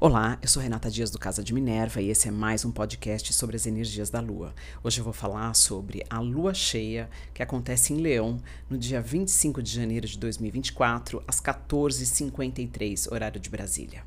Olá, 0.00 0.38
eu 0.40 0.46
sou 0.46 0.62
Renata 0.62 0.88
Dias 0.88 1.10
do 1.10 1.18
Casa 1.18 1.42
de 1.42 1.52
Minerva 1.52 2.00
e 2.00 2.08
esse 2.08 2.28
é 2.28 2.30
mais 2.30 2.64
um 2.64 2.70
podcast 2.70 3.32
sobre 3.32 3.56
as 3.56 3.66
energias 3.66 4.08
da 4.08 4.20
Lua. 4.20 4.54
Hoje 4.80 5.00
eu 5.00 5.04
vou 5.04 5.12
falar 5.12 5.52
sobre 5.54 6.06
a 6.08 6.20
Lua 6.20 6.54
cheia 6.54 7.10
que 7.34 7.42
acontece 7.42 7.92
em 7.92 7.96
Leão 7.96 8.40
no 8.70 8.78
dia 8.78 9.02
25 9.02 9.60
de 9.60 9.74
janeiro 9.74 10.06
de 10.06 10.16
2024, 10.16 11.20
às 11.26 11.40
14h53, 11.40 13.12
horário 13.12 13.40
de 13.40 13.50
Brasília. 13.50 14.04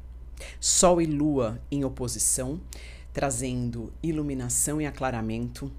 Sol 0.62 1.02
e 1.02 1.06
Lua 1.06 1.62
em 1.70 1.84
oposição, 1.84 2.62
trazendo 3.12 3.92
iluminação 4.02 4.80
e 4.80 4.86
aclaramento 4.86 5.70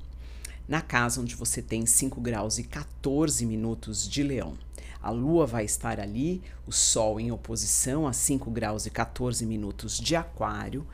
na 0.68 0.82
casa 0.82 1.22
onde 1.22 1.34
você 1.34 1.62
tem 1.62 1.86
5 1.86 2.20
graus 2.20 2.58
e 2.58 2.64
14 2.64 3.46
minutos 3.46 4.06
de 4.06 4.22
Leão. 4.22 4.58
A 5.02 5.10
Lua 5.10 5.46
vai 5.46 5.64
estar 5.64 5.98
ali, 5.98 6.42
o 6.66 6.72
Sol 6.72 7.18
em 7.18 7.32
oposição 7.32 8.06
a 8.06 8.12
5 8.12 8.50
graus 8.50 8.86
e 8.86 8.90
14 8.90 9.44
minutos 9.44 9.98
de 9.98 10.14
Aquário, 10.14 10.86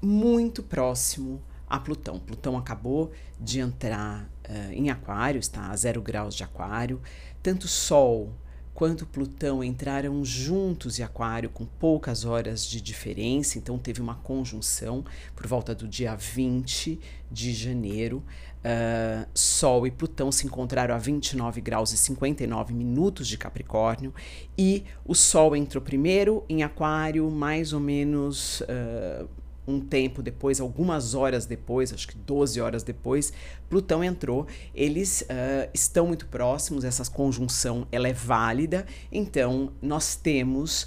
muito 0.00 0.62
próximo 0.62 1.42
a 1.68 1.78
Plutão. 1.78 2.18
Plutão 2.18 2.56
acabou 2.56 3.12
de 3.38 3.60
entrar 3.60 4.24
uh, 4.48 4.72
em 4.72 4.90
Aquário, 4.90 5.38
está 5.38 5.70
a 5.70 5.76
0 5.76 6.00
graus 6.02 6.34
de 6.34 6.42
Aquário. 6.42 7.00
Tanto 7.42 7.68
Sol 7.68 8.32
quanto 8.74 9.06
Plutão 9.06 9.62
entraram 9.62 10.24
juntos 10.24 10.98
em 10.98 11.02
Aquário 11.02 11.50
com 11.50 11.64
poucas 11.64 12.24
horas 12.24 12.66
de 12.66 12.80
diferença, 12.80 13.58
então 13.58 13.78
teve 13.78 14.00
uma 14.00 14.14
conjunção 14.14 15.04
por 15.34 15.46
volta 15.46 15.74
do 15.74 15.86
dia 15.86 16.14
20 16.14 16.98
de 17.30 17.52
janeiro. 17.52 18.22
Uh, 18.60 19.26
Sol 19.34 19.86
e 19.86 19.90
Plutão 19.90 20.30
se 20.30 20.46
encontraram 20.46 20.94
a 20.94 20.98
29 20.98 21.62
graus 21.62 21.92
e 21.92 21.96
59 21.96 22.74
minutos 22.74 23.26
de 23.26 23.38
Capricórnio 23.38 24.12
e 24.56 24.84
o 25.04 25.14
Sol 25.14 25.56
entrou 25.56 25.82
primeiro 25.82 26.44
em 26.46 26.62
Aquário, 26.62 27.30
mais 27.30 27.72
ou 27.72 27.80
menos 27.80 28.60
uh, 28.60 29.28
um 29.66 29.80
tempo 29.80 30.22
depois, 30.22 30.60
algumas 30.60 31.14
horas 31.14 31.46
depois, 31.46 31.92
acho 31.92 32.08
que 32.08 32.16
12 32.16 32.60
horas 32.60 32.82
depois, 32.82 33.32
Plutão 33.68 34.02
entrou. 34.02 34.46
Eles 34.74 35.22
uh, 35.22 35.70
estão 35.72 36.06
muito 36.06 36.26
próximos, 36.26 36.84
essa 36.84 37.08
conjunção 37.10 37.86
ela 37.92 38.08
é 38.08 38.12
válida, 38.12 38.86
então 39.12 39.72
nós 39.80 40.16
temos 40.16 40.86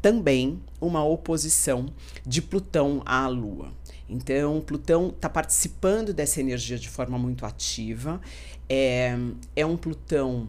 também 0.00 0.58
uma 0.80 1.04
oposição 1.04 1.86
de 2.24 2.40
Plutão 2.40 3.02
à 3.04 3.26
Lua. 3.28 3.72
Então, 4.08 4.60
Plutão 4.60 5.08
está 5.08 5.28
participando 5.28 6.12
dessa 6.12 6.40
energia 6.40 6.78
de 6.78 6.88
forma 6.88 7.18
muito 7.18 7.44
ativa. 7.46 8.20
É, 8.68 9.16
é 9.56 9.64
um 9.64 9.76
Plutão 9.76 10.48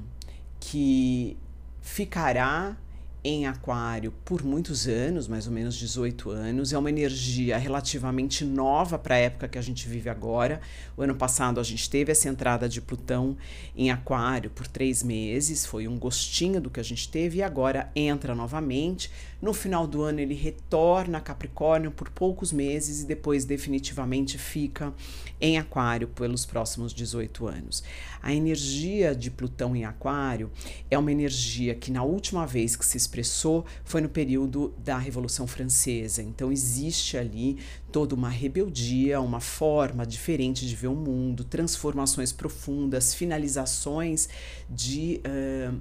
que 0.60 1.38
ficará 1.82 2.78
em 3.26 3.48
Aquário 3.48 4.14
por 4.24 4.44
muitos 4.44 4.86
anos, 4.88 5.28
mais 5.28 5.48
ou 5.48 5.52
menos 5.52 5.76
18 5.76 6.30
anos. 6.30 6.72
É 6.72 6.78
uma 6.78 6.92
energia 6.92 7.58
relativamente 7.58 8.46
nova 8.46 9.00
para 9.00 9.16
a 9.16 9.18
época 9.18 9.48
que 9.48 9.58
a 9.58 9.62
gente 9.64 9.90
vive 9.90 10.10
agora. 10.10 10.62
O 10.96 11.02
ano 11.02 11.16
passado 11.16 11.60
a 11.60 11.64
gente 11.64 11.90
teve 11.90 12.12
essa 12.12 12.30
entrada 12.30 12.70
de 12.70 12.80
Plutão 12.80 13.36
em 13.76 13.90
Aquário 13.90 14.52
por 14.52 14.68
três 14.68 15.02
meses, 15.02 15.66
foi 15.66 15.88
um 15.88 15.98
gostinho 15.98 16.62
do 16.62 16.70
que 16.70 16.80
a 16.80 16.84
gente 16.84 17.10
teve, 17.10 17.40
e 17.40 17.42
agora 17.42 17.90
entra 17.96 18.36
novamente. 18.36 19.10
No 19.46 19.54
final 19.54 19.86
do 19.86 20.02
ano 20.02 20.20
ele 20.20 20.34
retorna 20.34 21.20
a 21.20 21.22
Capricórnio 21.22 21.92
por 21.92 22.10
poucos 22.10 22.52
meses 22.52 23.04
e 23.04 23.06
depois 23.06 23.46
definitivamente 23.46 24.40
fica 24.40 24.92
em 25.40 25.60
Aquário 25.60 26.08
pelos 26.08 26.48
próximos 26.48 26.92
18 26.92 27.46
anos. 27.46 27.84
A 28.24 28.34
energia 28.34 29.14
de 29.14 29.30
Plutão 29.30 29.76
em 29.76 29.86
Aquário 29.86 30.50
é 30.90 30.98
uma 30.98 31.12
energia 31.12 31.76
que 31.76 31.92
na 31.92 32.02
última 32.02 32.48
vez 32.48 32.76
que 32.76 32.84
se 32.84 32.98
expressou 32.98 33.64
foi 33.84 34.02
no 34.02 34.10
período 34.10 34.74
da 34.84 34.98
Revolução 34.98 35.46
Francesa. 35.46 36.24
Então 36.24 36.52
existe 36.52 37.16
ali 37.16 37.60
toda 37.92 38.16
uma 38.16 38.30
rebeldia, 38.30 39.22
uma 39.22 39.40
forma 39.40 40.08
diferente 40.08 40.68
de 40.68 40.76
ver 40.76 40.88
o 40.88 40.96
mundo, 40.96 41.44
transformações 41.44 42.32
profundas, 42.32 43.14
finalizações 43.14 44.28
de 44.68 45.22
uh, 45.24 45.80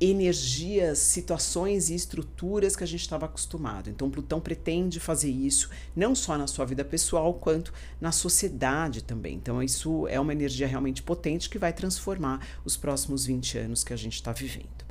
energias, 0.00 0.98
situações 0.98 1.88
e 1.88 1.94
estruturas 1.94 2.76
que 2.76 2.84
a 2.84 2.86
gente 2.86 3.00
estava 3.00 3.26
acostumado. 3.26 3.88
Então, 3.88 4.10
Plutão 4.10 4.40
pretende 4.40 5.00
fazer 5.00 5.30
isso 5.30 5.70
não 5.94 6.14
só 6.14 6.36
na 6.36 6.46
sua 6.46 6.66
vida 6.66 6.84
pessoal, 6.84 7.32
quanto 7.34 7.72
na 8.00 8.12
sociedade 8.12 9.02
também. 9.02 9.36
Então, 9.36 9.62
isso 9.62 10.06
é 10.08 10.20
uma 10.20 10.32
energia 10.32 10.66
realmente 10.66 11.02
potente 11.02 11.48
que 11.48 11.58
vai 11.58 11.72
transformar 11.72 12.46
os 12.64 12.76
próximos 12.76 13.24
20 13.24 13.58
anos 13.58 13.82
que 13.82 13.92
a 13.92 13.96
gente 13.96 14.14
está 14.14 14.32
vivendo. 14.32 14.84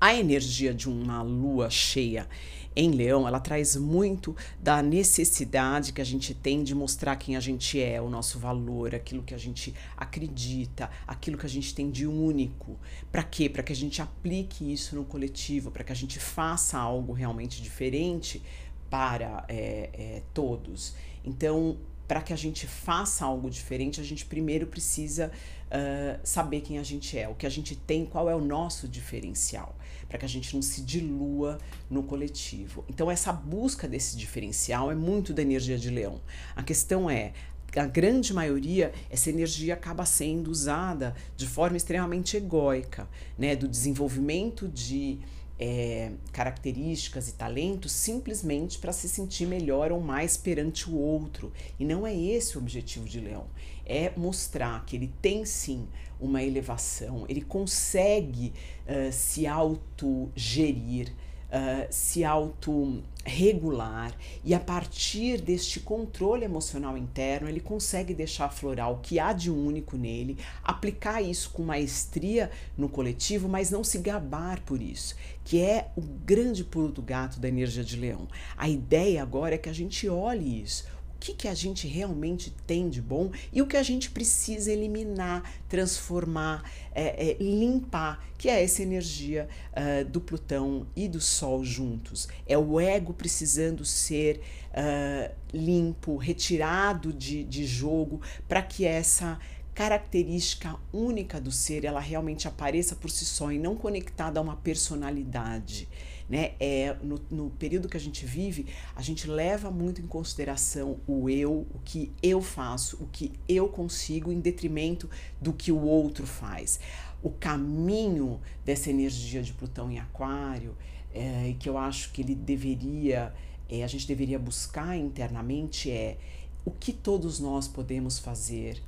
A 0.00 0.14
energia 0.14 0.72
de 0.72 0.88
uma 0.88 1.22
lua 1.22 1.68
cheia 1.68 2.26
em 2.74 2.90
Leão, 2.90 3.26
ela 3.26 3.40
traz 3.40 3.76
muito 3.76 4.34
da 4.60 4.82
necessidade 4.82 5.92
que 5.92 6.00
a 6.00 6.04
gente 6.04 6.34
tem 6.34 6.62
de 6.62 6.74
mostrar 6.74 7.16
quem 7.16 7.36
a 7.36 7.40
gente 7.40 7.80
é, 7.80 8.00
o 8.00 8.08
nosso 8.08 8.38
valor, 8.38 8.94
aquilo 8.94 9.22
que 9.22 9.34
a 9.34 9.38
gente 9.38 9.74
acredita, 9.96 10.88
aquilo 11.06 11.36
que 11.36 11.46
a 11.46 11.48
gente 11.48 11.74
tem 11.74 11.90
de 11.90 12.06
único. 12.06 12.78
Para 13.10 13.22
quê? 13.22 13.48
Para 13.48 13.62
que 13.62 13.72
a 13.72 13.76
gente 13.76 14.00
aplique 14.00 14.72
isso 14.72 14.94
no 14.94 15.04
coletivo, 15.04 15.70
para 15.70 15.82
que 15.82 15.92
a 15.92 15.96
gente 15.96 16.18
faça 16.18 16.78
algo 16.78 17.12
realmente 17.12 17.60
diferente 17.60 18.42
para 18.88 19.44
é, 19.48 19.90
é, 19.92 20.22
todos. 20.32 20.94
Então, 21.24 21.76
para 22.10 22.22
que 22.22 22.32
a 22.32 22.36
gente 22.36 22.66
faça 22.66 23.24
algo 23.24 23.48
diferente, 23.48 24.00
a 24.00 24.04
gente 24.04 24.26
primeiro 24.26 24.66
precisa 24.66 25.30
uh, 25.70 26.18
saber 26.24 26.60
quem 26.60 26.76
a 26.78 26.82
gente 26.82 27.16
é, 27.16 27.28
o 27.28 27.36
que 27.36 27.46
a 27.46 27.48
gente 27.48 27.76
tem, 27.76 28.04
qual 28.04 28.28
é 28.28 28.34
o 28.34 28.40
nosso 28.40 28.88
diferencial, 28.88 29.76
para 30.10 30.18
que 30.18 30.24
a 30.24 30.28
gente 30.28 30.52
não 30.54 30.60
se 30.60 30.82
dilua 30.82 31.58
no 31.88 32.02
coletivo. 32.02 32.84
Então, 32.88 33.08
essa 33.08 33.32
busca 33.32 33.86
desse 33.86 34.16
diferencial 34.16 34.90
é 34.90 34.94
muito 34.94 35.32
da 35.32 35.40
energia 35.40 35.78
de 35.78 35.88
leão. 35.88 36.20
A 36.56 36.64
questão 36.64 37.08
é, 37.08 37.32
a 37.76 37.86
grande 37.86 38.34
maioria, 38.34 38.92
essa 39.08 39.30
energia 39.30 39.74
acaba 39.74 40.04
sendo 40.04 40.50
usada 40.50 41.14
de 41.36 41.46
forma 41.46 41.76
extremamente 41.76 42.36
egóica, 42.36 43.08
né? 43.38 43.54
Do 43.54 43.68
desenvolvimento 43.68 44.66
de 44.66 45.20
é, 45.56 46.10
características 46.32 47.28
e 47.28 47.34
talentos 47.34 47.92
simplesmente 47.92 48.78
para 48.78 48.92
se 48.92 49.08
sentir 49.08 49.46
melhor 49.46 49.92
ou 49.92 50.00
mais 50.00 50.36
perante 50.36 50.90
o 50.90 50.96
outro. 50.96 51.52
E 51.78 51.84
não 51.84 52.04
é 52.04 52.16
esse 52.16 52.58
o 52.58 52.60
objetivo 52.60 53.06
de 53.06 53.20
Leão. 53.20 53.46
É 53.92 54.12
mostrar 54.16 54.84
que 54.86 54.94
ele 54.94 55.12
tem 55.20 55.44
sim 55.44 55.88
uma 56.20 56.44
elevação, 56.44 57.24
ele 57.28 57.40
consegue 57.40 58.52
uh, 58.86 59.10
se 59.10 59.48
autogerir, 59.48 61.08
uh, 61.08 61.86
se 61.90 62.24
autorregular 62.24 64.14
e 64.44 64.54
a 64.54 64.60
partir 64.60 65.40
deste 65.40 65.80
controle 65.80 66.44
emocional 66.44 66.96
interno 66.96 67.48
ele 67.48 67.58
consegue 67.58 68.14
deixar 68.14 68.44
aflorar 68.44 68.92
o 68.92 68.98
que 68.98 69.18
há 69.18 69.32
de 69.32 69.50
único 69.50 69.96
nele, 69.96 70.38
aplicar 70.62 71.22
isso 71.22 71.50
com 71.50 71.62
maestria 71.62 72.50
no 72.76 72.88
coletivo, 72.88 73.48
mas 73.48 73.70
não 73.70 73.82
se 73.82 73.98
gabar 73.98 74.60
por 74.60 74.80
isso, 74.80 75.16
que 75.42 75.60
é 75.60 75.90
o 75.96 76.02
grande 76.02 76.62
pulo 76.62 76.92
do 76.92 77.02
gato 77.02 77.40
da 77.40 77.48
energia 77.48 77.82
de 77.82 77.96
leão. 77.96 78.28
A 78.56 78.68
ideia 78.68 79.22
agora 79.22 79.54
é 79.54 79.58
que 79.58 79.68
a 79.68 79.74
gente 79.74 80.08
olhe 80.08 80.62
isso 80.62 80.99
que, 81.20 81.34
que 81.34 81.46
a 81.46 81.54
gente 81.54 81.86
realmente 81.86 82.50
tem 82.66 82.88
de 82.88 83.02
bom 83.02 83.30
e 83.52 83.60
o 83.60 83.66
que 83.66 83.76
a 83.76 83.82
gente 83.82 84.10
precisa 84.10 84.72
eliminar, 84.72 85.42
transformar, 85.68 86.64
é, 86.92 87.30
é, 87.30 87.36
limpar, 87.38 88.24
que 88.38 88.48
é 88.48 88.64
essa 88.64 88.82
energia 88.82 89.46
uh, 89.72 90.04
do 90.06 90.20
Plutão 90.20 90.86
e 90.96 91.06
do 91.06 91.20
Sol 91.20 91.62
juntos. 91.62 92.26
É 92.46 92.56
o 92.56 92.80
ego 92.80 93.12
precisando 93.12 93.84
ser 93.84 94.40
uh, 94.70 95.34
limpo, 95.52 96.16
retirado 96.16 97.12
de, 97.12 97.44
de 97.44 97.66
jogo, 97.66 98.22
para 98.48 98.62
que 98.62 98.86
essa 98.86 99.38
característica 99.74 100.74
única 100.92 101.40
do 101.40 101.52
ser 101.52 101.84
ela 101.84 102.00
realmente 102.00 102.48
apareça 102.48 102.96
por 102.96 103.10
si 103.10 103.24
só 103.24 103.52
e 103.52 103.58
não 103.58 103.76
conectada 103.76 104.40
a 104.40 104.42
uma 104.42 104.56
personalidade 104.56 105.86
né? 106.30 106.52
É, 106.60 106.96
no, 107.02 107.20
no 107.28 107.50
período 107.50 107.88
que 107.88 107.96
a 107.96 108.00
gente 108.00 108.24
vive, 108.24 108.66
a 108.94 109.02
gente 109.02 109.28
leva 109.28 109.68
muito 109.68 110.00
em 110.00 110.06
consideração 110.06 111.00
o 111.04 111.28
eu, 111.28 111.66
o 111.74 111.80
que 111.84 112.12
eu 112.22 112.40
faço, 112.40 112.96
o 113.02 113.08
que 113.08 113.32
eu 113.48 113.68
consigo, 113.68 114.30
em 114.30 114.38
detrimento 114.38 115.10
do 115.40 115.52
que 115.52 115.72
o 115.72 115.82
outro 115.82 116.24
faz. 116.24 116.78
O 117.20 117.30
caminho 117.30 118.40
dessa 118.64 118.88
energia 118.88 119.42
de 119.42 119.52
Plutão 119.52 119.90
em 119.90 119.98
Aquário, 119.98 120.76
é, 121.12 121.52
que 121.58 121.68
eu 121.68 121.76
acho 121.76 122.12
que 122.12 122.22
ele 122.22 122.36
deveria, 122.36 123.34
é, 123.68 123.82
a 123.82 123.88
gente 123.88 124.06
deveria 124.06 124.38
buscar 124.38 124.96
internamente 124.96 125.90
é 125.90 126.16
o 126.64 126.70
que 126.70 126.92
todos 126.92 127.40
nós 127.40 127.66
podemos 127.66 128.20
fazer 128.20 128.80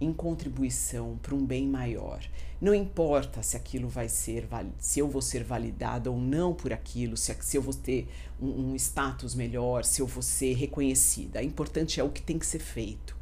em 0.00 0.12
contribuição 0.12 1.18
para 1.22 1.34
um 1.34 1.44
bem 1.44 1.66
maior. 1.66 2.22
Não 2.60 2.74
importa 2.74 3.42
se 3.42 3.56
aquilo 3.56 3.88
vai 3.88 4.08
ser, 4.08 4.48
se 4.78 5.00
eu 5.00 5.08
vou 5.08 5.20
ser 5.20 5.42
validada 5.42 6.10
ou 6.10 6.18
não 6.18 6.54
por 6.54 6.72
aquilo, 6.72 7.16
se, 7.16 7.34
eu 7.54 7.62
vou 7.62 7.74
ter 7.74 8.08
um, 8.40 8.70
um 8.70 8.76
status 8.76 9.34
melhor, 9.34 9.84
se 9.84 10.00
eu 10.00 10.06
vou 10.06 10.22
ser 10.22 10.54
reconhecida. 10.54 11.40
O 11.40 11.44
importante 11.44 12.00
é 12.00 12.04
o 12.04 12.10
que 12.10 12.22
tem 12.22 12.38
que 12.38 12.46
ser 12.46 12.60
feito. 12.60 13.16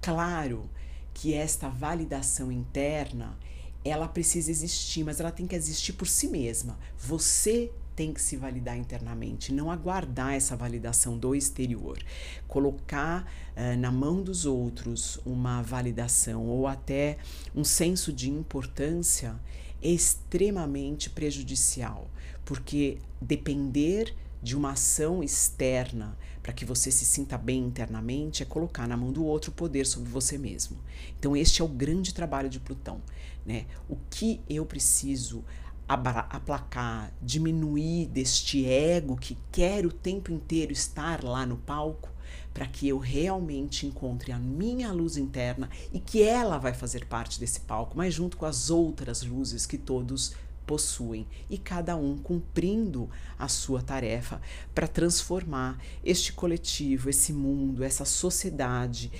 Claro 0.00 0.68
que 1.14 1.32
esta 1.32 1.68
validação 1.68 2.52
interna 2.52 3.38
ela 3.82 4.08
precisa 4.08 4.50
existir, 4.50 5.04
mas 5.04 5.20
ela 5.20 5.30
tem 5.30 5.46
que 5.46 5.54
existir 5.54 5.92
por 5.92 6.06
si 6.06 6.28
mesma. 6.28 6.78
Você 6.98 7.70
tem 7.96 8.12
que 8.12 8.20
se 8.20 8.36
validar 8.36 8.76
internamente, 8.76 9.52
não 9.52 9.70
aguardar 9.70 10.34
essa 10.34 10.54
validação 10.54 11.18
do 11.18 11.34
exterior. 11.34 11.98
Colocar 12.46 13.24
uh, 13.56 13.76
na 13.78 13.90
mão 13.90 14.22
dos 14.22 14.44
outros 14.44 15.18
uma 15.24 15.62
validação 15.62 16.46
ou 16.46 16.66
até 16.66 17.16
um 17.54 17.64
senso 17.64 18.12
de 18.12 18.30
importância 18.30 19.34
é 19.82 19.88
extremamente 19.88 21.08
prejudicial, 21.08 22.08
porque 22.44 22.98
depender 23.20 24.14
de 24.42 24.54
uma 24.54 24.72
ação 24.72 25.22
externa 25.22 26.16
para 26.42 26.52
que 26.52 26.64
você 26.64 26.92
se 26.92 27.04
sinta 27.04 27.36
bem 27.36 27.64
internamente 27.64 28.42
é 28.42 28.46
colocar 28.46 28.86
na 28.86 28.96
mão 28.96 29.10
do 29.10 29.24
outro 29.24 29.50
o 29.50 29.54
poder 29.54 29.84
sobre 29.86 30.08
você 30.08 30.38
mesmo. 30.38 30.76
Então 31.18 31.36
este 31.36 31.60
é 31.60 31.64
o 31.64 31.68
grande 31.68 32.14
trabalho 32.14 32.48
de 32.48 32.60
Plutão, 32.60 33.00
né? 33.44 33.66
O 33.88 33.96
que 34.08 34.40
eu 34.48 34.64
preciso 34.64 35.44
aplacar, 35.88 37.12
diminuir 37.22 38.06
deste 38.06 38.66
ego 38.66 39.16
que 39.16 39.38
quer 39.52 39.86
o 39.86 39.92
tempo 39.92 40.32
inteiro 40.32 40.72
estar 40.72 41.22
lá 41.22 41.46
no 41.46 41.56
palco, 41.56 42.10
para 42.52 42.66
que 42.66 42.88
eu 42.88 42.98
realmente 42.98 43.86
encontre 43.86 44.32
a 44.32 44.38
minha 44.38 44.90
luz 44.90 45.16
interna 45.16 45.68
e 45.92 46.00
que 46.00 46.22
ela 46.22 46.58
vai 46.58 46.72
fazer 46.72 47.06
parte 47.06 47.38
desse 47.38 47.60
palco, 47.60 47.96
mas 47.96 48.14
junto 48.14 48.36
com 48.36 48.46
as 48.46 48.70
outras 48.70 49.22
luzes 49.22 49.66
que 49.66 49.76
todos 49.76 50.34
possuem 50.66 51.26
e 51.48 51.56
cada 51.56 51.96
um 51.96 52.18
cumprindo 52.18 53.08
a 53.38 53.46
sua 53.46 53.80
tarefa 53.80 54.40
para 54.74 54.88
transformar 54.88 55.78
este 56.04 56.32
coletivo, 56.32 57.08
esse 57.08 57.32
mundo, 57.32 57.84
essa 57.84 58.04
sociedade, 58.04 59.12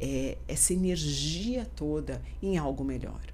é, 0.00 0.38
essa 0.48 0.72
energia 0.72 1.66
toda 1.76 2.22
em 2.40 2.56
algo 2.56 2.82
melhor. 2.82 3.33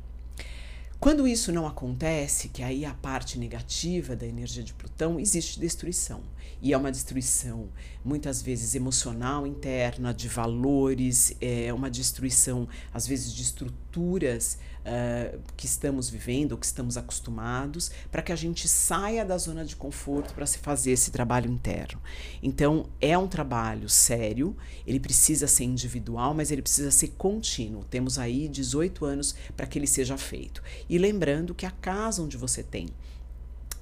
Quando 1.01 1.27
isso 1.27 1.51
não 1.51 1.67
acontece, 1.67 2.51
que 2.51 2.63
aí 2.63 2.85
é 2.85 2.87
a 2.87 2.93
parte 2.93 3.39
negativa 3.39 4.15
da 4.15 4.27
energia 4.27 4.63
de 4.63 4.75
Plutão, 4.75 5.19
existe 5.19 5.59
destruição. 5.59 6.21
E 6.63 6.73
é 6.73 6.77
uma 6.77 6.91
destruição 6.91 7.69
muitas 8.05 8.41
vezes 8.43 8.75
emocional 8.75 9.47
interna, 9.47 10.13
de 10.13 10.29
valores, 10.29 11.35
é 11.41 11.73
uma 11.73 11.91
destruição 11.91 12.69
às 12.93 13.07
vezes 13.07 13.33
de 13.33 13.43
estruturas 13.43 14.59
uh, 14.81 15.41
que 15.57 15.67
estamos 15.67 16.09
vivendo 16.09 16.57
que 16.57 16.67
estamos 16.67 16.97
acostumados, 16.97 17.91
para 18.11 18.23
que 18.23 18.33
a 18.33 18.37
gente 18.37 18.69
saia 18.69 19.25
da 19.25 19.37
zona 19.39 19.65
de 19.65 19.77
conforto 19.77 20.35
para 20.35 20.47
se 20.47 20.59
fazer 20.59 20.93
esse 20.93 21.11
trabalho 21.11 21.51
interno. 21.51 22.01
Então 22.43 22.87
é 23.01 23.17
um 23.17 23.29
trabalho 23.29 23.89
sério, 23.89 24.57
ele 24.87 25.01
precisa 25.01 25.47
ser 25.47 25.65
individual, 25.65 26.35
mas 26.35 26.51
ele 26.51 26.63
precisa 26.63 26.91
ser 26.91 27.09
contínuo. 27.19 27.85
Temos 27.85 28.19
aí 28.19 28.49
18 28.49 29.05
anos 29.05 29.35
para 29.57 29.67
que 29.67 29.79
ele 29.79 29.87
seja 29.87 30.17
feito. 30.17 30.63
E 30.89 30.99
lembrando 30.99 31.55
que 31.55 31.67
a 31.67 31.71
casa 31.71 32.23
onde 32.23 32.37
você 32.37 32.63
tem 32.63 32.89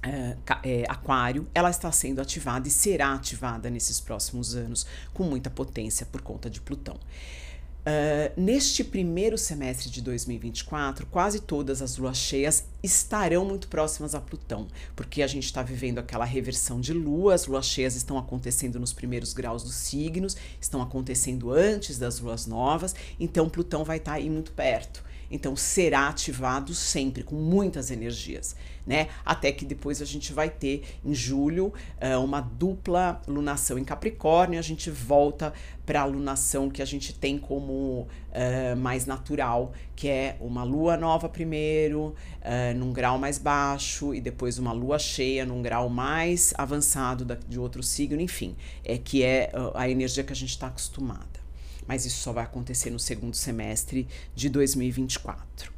é, 0.03 0.85
aquário, 0.87 1.47
ela 1.53 1.69
está 1.69 1.91
sendo 1.91 2.21
ativada 2.21 2.67
e 2.67 2.71
será 2.71 3.13
ativada 3.13 3.69
nesses 3.69 3.99
próximos 3.99 4.55
anos 4.55 4.85
com 5.13 5.23
muita 5.23 5.49
potência 5.49 6.05
por 6.05 6.21
conta 6.21 6.49
de 6.49 6.61
Plutão. 6.61 6.97
Uh, 7.79 8.39
neste 8.39 8.83
primeiro 8.83 9.37
semestre 9.37 9.89
de 9.89 10.01
2024, 10.01 11.07
quase 11.07 11.39
todas 11.39 11.81
as 11.81 11.97
luas 11.97 12.17
cheias 12.17 12.65
estarão 12.83 13.45
muito 13.45 13.69
próximas 13.69 14.13
a 14.13 14.19
Plutão, 14.19 14.67
porque 14.97 15.23
a 15.23 15.27
gente 15.27 15.45
está 15.45 15.63
vivendo 15.63 15.97
aquela 15.97 16.25
reversão 16.25 16.81
de 16.81 16.91
lua, 16.91 17.33
as 17.33 17.47
luas 17.47 17.65
cheias 17.65 17.95
estão 17.95 18.17
acontecendo 18.17 18.79
nos 18.79 18.91
primeiros 18.91 19.31
graus 19.31 19.63
dos 19.63 19.75
signos, 19.75 20.35
estão 20.59 20.81
acontecendo 20.81 21.51
antes 21.51 21.97
das 21.97 22.19
luas 22.19 22.45
novas, 22.45 22.93
então 23.17 23.49
Plutão 23.49 23.85
vai 23.85 23.97
estar 23.97 24.11
tá 24.11 24.17
aí 24.17 24.29
muito 24.29 24.51
perto. 24.51 25.01
Então 25.29 25.55
será 25.55 26.07
ativado 26.07 26.73
sempre 26.73 27.23
com 27.23 27.35
muitas 27.35 27.91
energias, 27.91 28.55
né? 28.85 29.07
Até 29.25 29.51
que 29.51 29.63
depois 29.63 30.01
a 30.01 30.05
gente 30.05 30.33
vai 30.33 30.49
ter 30.49 30.83
em 31.05 31.13
julho 31.13 31.67
uh, 32.01 32.23
uma 32.23 32.41
dupla 32.41 33.21
lunação 33.27 33.77
em 33.77 33.83
Capricórnio, 33.83 34.59
a 34.59 34.63
gente 34.63 34.89
volta 34.89 35.53
para 35.85 36.01
a 36.01 36.05
lunação 36.05 36.69
que 36.69 36.81
a 36.81 36.85
gente 36.85 37.13
tem 37.13 37.37
como 37.37 38.07
uh, 38.29 38.75
mais 38.77 39.05
natural, 39.05 39.73
que 39.95 40.07
é 40.07 40.37
uma 40.39 40.63
lua 40.63 40.95
nova 40.97 41.27
primeiro, 41.27 42.15
uh, 42.41 42.77
num 42.77 42.91
grau 42.91 43.17
mais 43.17 43.37
baixo, 43.37 44.13
e 44.13 44.21
depois 44.21 44.59
uma 44.59 44.71
lua 44.71 44.99
cheia 44.99 45.45
num 45.45 45.61
grau 45.61 45.89
mais 45.89 46.53
avançado 46.57 47.25
da, 47.25 47.35
de 47.35 47.59
outro 47.59 47.81
signo, 47.81 48.21
enfim, 48.21 48.55
é 48.83 48.97
que 48.97 49.23
é 49.23 49.51
a 49.73 49.89
energia 49.89 50.23
que 50.23 50.33
a 50.33 50.35
gente 50.35 50.51
está 50.51 50.67
acostumada 50.67 51.28
mas 51.89 52.05
isso 52.05 52.21
só 52.21 52.31
vai 52.31 52.43
acontecer 52.43 52.91
no 52.91 52.99
segundo 52.99 53.35
semestre 53.35 54.07
de 54.35 54.47
2024. 54.47 55.73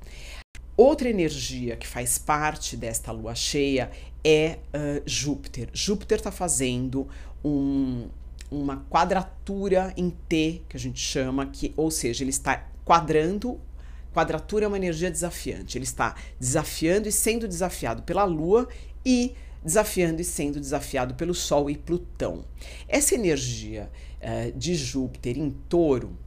Outra 0.75 1.09
energia 1.09 1.77
que 1.77 1.87
faz 1.87 2.17
parte 2.17 2.75
desta 2.75 3.13
lua 3.13 3.33
cheia 3.33 3.89
é 4.21 4.59
uh, 4.75 5.01
Júpiter. 5.05 5.69
Júpiter 5.71 6.17
está 6.17 6.29
fazendo 6.29 7.07
um, 7.41 8.09
uma 8.51 8.85
quadratura 8.89 9.93
em 9.95 10.09
T, 10.09 10.61
que 10.67 10.75
a 10.75 10.79
gente 10.79 10.99
chama, 10.99 11.45
que, 11.45 11.73
ou 11.77 11.89
seja, 11.89 12.25
ele 12.25 12.31
está 12.31 12.67
quadrando. 12.83 13.57
Quadratura 14.13 14.65
é 14.65 14.67
uma 14.67 14.75
energia 14.75 15.09
desafiante. 15.09 15.77
Ele 15.77 15.85
está 15.85 16.13
desafiando 16.37 17.07
e 17.07 17.11
sendo 17.11 17.47
desafiado 17.47 18.03
pela 18.03 18.25
Lua 18.25 18.67
e 19.05 19.33
desafiando 19.63 20.21
e 20.21 20.25
sendo 20.25 20.59
desafiado 20.59 21.13
pelo 21.15 21.33
Sol 21.33 21.69
e 21.69 21.77
Plutão. 21.77 22.45
Essa 22.87 23.15
energia 23.15 23.91
uh, 24.21 24.57
de 24.57 24.75
Júpiter 24.75 25.37
em 25.37 25.51
touro, 25.51 26.17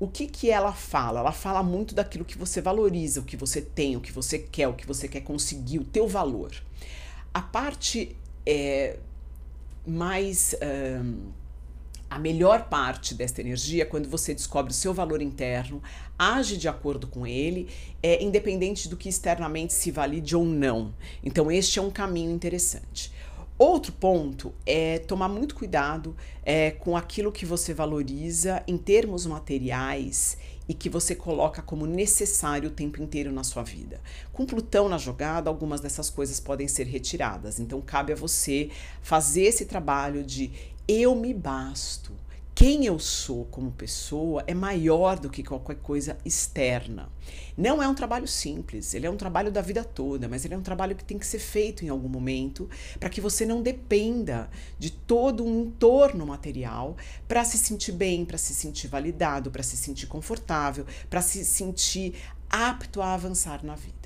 o 0.00 0.06
que, 0.06 0.26
que 0.26 0.50
ela 0.50 0.72
fala? 0.72 1.20
Ela 1.20 1.32
fala 1.32 1.62
muito 1.62 1.94
daquilo 1.94 2.24
que 2.24 2.38
você 2.38 2.60
valoriza, 2.60 3.20
o 3.20 3.24
que 3.24 3.36
você 3.36 3.60
tem, 3.60 3.96
o 3.96 4.00
que 4.00 4.12
você 4.12 4.38
quer, 4.38 4.68
o 4.68 4.74
que 4.74 4.86
você 4.86 5.08
quer 5.08 5.22
conseguir, 5.22 5.80
o 5.80 5.84
teu 5.84 6.06
valor. 6.06 6.52
A 7.34 7.42
parte 7.42 8.16
é, 8.46 8.96
mais. 9.86 10.54
Um, 10.62 11.30
a 12.10 12.18
melhor 12.18 12.68
parte 12.68 13.14
desta 13.14 13.40
energia 13.40 13.82
é 13.82 13.86
quando 13.86 14.08
você 14.08 14.34
descobre 14.34 14.72
o 14.72 14.74
seu 14.74 14.94
valor 14.94 15.20
interno, 15.20 15.82
age 16.18 16.56
de 16.56 16.68
acordo 16.68 17.06
com 17.06 17.26
ele, 17.26 17.68
é, 18.02 18.22
independente 18.22 18.88
do 18.88 18.96
que 18.96 19.08
externamente 19.08 19.74
se 19.74 19.90
valide 19.90 20.34
ou 20.34 20.44
não. 20.44 20.94
Então, 21.22 21.50
este 21.50 21.78
é 21.78 21.82
um 21.82 21.90
caminho 21.90 22.30
interessante. 22.30 23.12
Outro 23.58 23.92
ponto 23.92 24.54
é 24.64 25.00
tomar 25.00 25.28
muito 25.28 25.54
cuidado 25.54 26.16
é, 26.44 26.70
com 26.70 26.96
aquilo 26.96 27.32
que 27.32 27.44
você 27.44 27.74
valoriza 27.74 28.62
em 28.68 28.78
termos 28.78 29.26
materiais 29.26 30.38
e 30.68 30.74
que 30.74 30.88
você 30.88 31.14
coloca 31.14 31.60
como 31.60 31.84
necessário 31.84 32.68
o 32.68 32.72
tempo 32.72 33.02
inteiro 33.02 33.32
na 33.32 33.42
sua 33.42 33.64
vida. 33.64 34.00
Com 34.32 34.46
Plutão 34.46 34.88
na 34.88 34.96
jogada, 34.96 35.50
algumas 35.50 35.80
dessas 35.80 36.08
coisas 36.08 36.38
podem 36.38 36.68
ser 36.68 36.86
retiradas. 36.86 37.58
Então, 37.58 37.80
cabe 37.80 38.12
a 38.12 38.16
você 38.16 38.70
fazer 39.02 39.42
esse 39.42 39.64
trabalho 39.64 40.22
de 40.22 40.52
eu 40.88 41.14
me 41.14 41.34
basto. 41.34 42.12
Quem 42.54 42.86
eu 42.86 42.98
sou 42.98 43.44
como 43.44 43.70
pessoa 43.70 44.42
é 44.46 44.54
maior 44.54 45.16
do 45.16 45.30
que 45.30 45.44
qualquer 45.44 45.76
coisa 45.76 46.18
externa. 46.24 47.08
Não 47.56 47.80
é 47.80 47.86
um 47.86 47.94
trabalho 47.94 48.26
simples, 48.26 48.94
ele 48.94 49.06
é 49.06 49.10
um 49.10 49.16
trabalho 49.16 49.52
da 49.52 49.60
vida 49.60 49.84
toda, 49.84 50.26
mas 50.26 50.44
ele 50.44 50.54
é 50.54 50.58
um 50.58 50.62
trabalho 50.62 50.96
que 50.96 51.04
tem 51.04 51.18
que 51.18 51.26
ser 51.26 51.38
feito 51.38 51.84
em 51.84 51.88
algum 51.88 52.08
momento 52.08 52.68
para 52.98 53.10
que 53.10 53.20
você 53.20 53.46
não 53.46 53.62
dependa 53.62 54.50
de 54.76 54.90
todo 54.90 55.44
um 55.44 55.66
entorno 55.66 56.26
material 56.26 56.96
para 57.28 57.44
se 57.44 57.58
sentir 57.58 57.92
bem, 57.92 58.24
para 58.24 58.38
se 58.38 58.52
sentir 58.54 58.88
validado, 58.88 59.52
para 59.52 59.62
se 59.62 59.76
sentir 59.76 60.06
confortável, 60.06 60.84
para 61.08 61.22
se 61.22 61.44
sentir 61.44 62.14
apto 62.50 63.00
a 63.00 63.14
avançar 63.14 63.64
na 63.64 63.76
vida. 63.76 63.97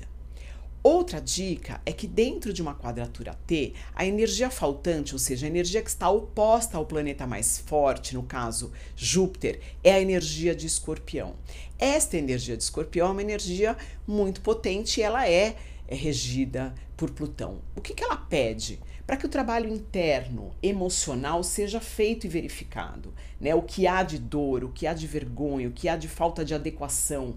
Outra 0.83 1.21
dica 1.21 1.79
é 1.85 1.93
que 1.93 2.05
dentro 2.05 2.51
de 2.51 2.61
uma 2.61 2.75
quadratura 2.75 3.33
T, 3.47 3.71
a 3.95 4.05
energia 4.05 4.49
faltante, 4.49 5.13
ou 5.13 5.19
seja, 5.19 5.45
a 5.45 5.49
energia 5.49 5.81
que 5.81 5.89
está 5.89 6.09
oposta 6.09 6.75
ao 6.75 6.85
planeta 6.85 7.25
mais 7.25 7.57
forte, 7.57 8.13
no 8.13 8.23
caso 8.23 8.69
Júpiter, 8.93 9.61
é 9.81 9.93
a 9.93 10.01
energia 10.01 10.53
de 10.53 10.67
Escorpião. 10.67 11.35
Esta 11.79 12.17
energia 12.17 12.57
de 12.57 12.63
Escorpião 12.63 13.07
é 13.07 13.11
uma 13.11 13.21
energia 13.21 13.77
muito 14.05 14.41
potente 14.41 14.99
e 14.99 15.03
ela 15.03 15.25
é, 15.25 15.55
é 15.87 15.95
regida 15.95 16.75
por 16.97 17.11
Plutão. 17.11 17.61
O 17.77 17.79
que, 17.79 17.93
que 17.93 18.03
ela 18.03 18.17
pede? 18.17 18.77
Para 19.07 19.15
que 19.15 19.25
o 19.25 19.29
trabalho 19.29 19.73
interno, 19.73 20.53
emocional, 20.61 21.43
seja 21.43 21.79
feito 21.79 22.25
e 22.25 22.29
verificado. 22.29 23.13
Né? 23.39 23.55
O 23.55 23.61
que 23.61 23.87
há 23.87 24.03
de 24.03 24.19
dor, 24.19 24.65
o 24.65 24.69
que 24.69 24.85
há 24.85 24.93
de 24.93 25.07
vergonha, 25.07 25.69
o 25.69 25.71
que 25.71 25.87
há 25.87 25.95
de 25.95 26.09
falta 26.09 26.43
de 26.43 26.53
adequação, 26.53 27.35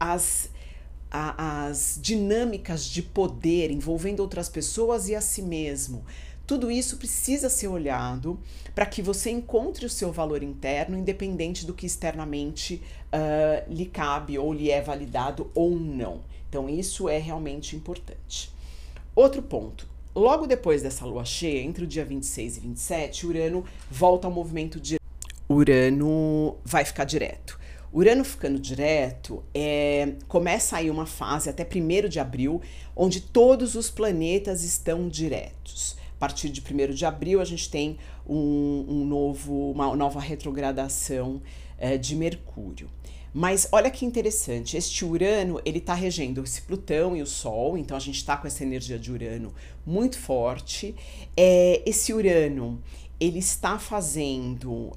as 0.00 0.50
a, 1.12 1.66
as 1.66 1.98
dinâmicas 2.00 2.86
de 2.86 3.02
poder 3.02 3.70
envolvendo 3.70 4.20
outras 4.20 4.48
pessoas 4.48 5.08
e 5.08 5.14
a 5.14 5.20
si 5.20 5.42
mesmo. 5.42 6.04
Tudo 6.46 6.70
isso 6.70 6.96
precisa 6.96 7.48
ser 7.48 7.68
olhado 7.68 8.38
para 8.74 8.86
que 8.86 9.02
você 9.02 9.30
encontre 9.30 9.86
o 9.86 9.90
seu 9.90 10.10
valor 10.10 10.42
interno, 10.42 10.96
independente 10.96 11.66
do 11.66 11.74
que 11.74 11.86
externamente 11.86 12.82
uh, 13.12 13.72
lhe 13.72 13.86
cabe 13.86 14.38
ou 14.38 14.52
lhe 14.52 14.70
é 14.70 14.80
validado 14.80 15.50
ou 15.54 15.70
não. 15.70 16.22
Então, 16.48 16.68
isso 16.68 17.08
é 17.08 17.18
realmente 17.18 17.76
importante. 17.76 18.50
Outro 19.14 19.42
ponto. 19.42 19.86
Logo 20.14 20.46
depois 20.46 20.82
dessa 20.82 21.06
lua 21.06 21.24
cheia, 21.24 21.62
entre 21.62 21.84
o 21.84 21.86
dia 21.86 22.04
26 22.04 22.58
e 22.58 22.60
27, 22.60 23.26
Urano 23.26 23.64
volta 23.90 24.26
ao 24.26 24.32
movimento 24.32 24.78
de. 24.78 24.98
Urano 25.48 26.56
vai 26.64 26.84
ficar 26.84 27.04
direto. 27.04 27.58
Urano 27.92 28.24
ficando 28.24 28.58
direto, 28.58 29.44
é, 29.54 30.14
começa 30.26 30.78
aí 30.78 30.88
uma 30.88 31.04
fase 31.04 31.50
até 31.50 31.62
1 31.62 32.08
de 32.08 32.18
abril, 32.18 32.62
onde 32.96 33.20
todos 33.20 33.74
os 33.74 33.90
planetas 33.90 34.64
estão 34.64 35.08
diretos. 35.08 35.96
partir 36.18 36.48
de 36.48 36.60
1 36.62 36.94
de 36.94 37.04
abril, 37.04 37.40
a 37.40 37.44
gente 37.44 37.68
tem 37.68 37.98
um, 38.26 38.86
um 38.88 39.04
novo, 39.04 39.72
uma 39.72 39.94
nova 39.94 40.20
retrogradação 40.20 41.42
é, 41.76 41.98
de 41.98 42.16
Mercúrio. 42.16 42.88
Mas 43.34 43.68
olha 43.72 43.90
que 43.90 44.04
interessante, 44.04 44.76
este 44.76 45.04
Urano, 45.04 45.60
ele 45.64 45.78
está 45.78 45.94
regendo 45.94 46.42
esse 46.44 46.60
Plutão 46.62 47.16
e 47.16 47.22
o 47.22 47.26
Sol, 47.26 47.78
então 47.78 47.96
a 47.96 48.00
gente 48.00 48.16
está 48.16 48.36
com 48.36 48.46
essa 48.46 48.62
energia 48.62 48.98
de 48.98 49.10
Urano 49.10 49.54
muito 49.86 50.18
forte. 50.18 50.94
É, 51.34 51.82
esse 51.86 52.12
Urano, 52.12 52.82
ele 53.18 53.38
está 53.38 53.78
fazendo 53.78 54.70
uh, 54.70 54.92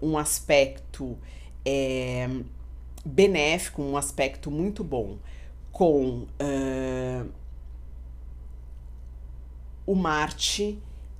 um 0.00 0.16
aspecto 0.16 1.18
é, 1.64 2.28
benéfico, 3.04 3.82
um 3.82 3.96
aspecto 3.96 4.50
muito 4.50 4.82
bom 4.84 5.16
com 5.72 6.26
uh, 6.40 7.28
o 9.86 9.94
Marte 9.94 10.78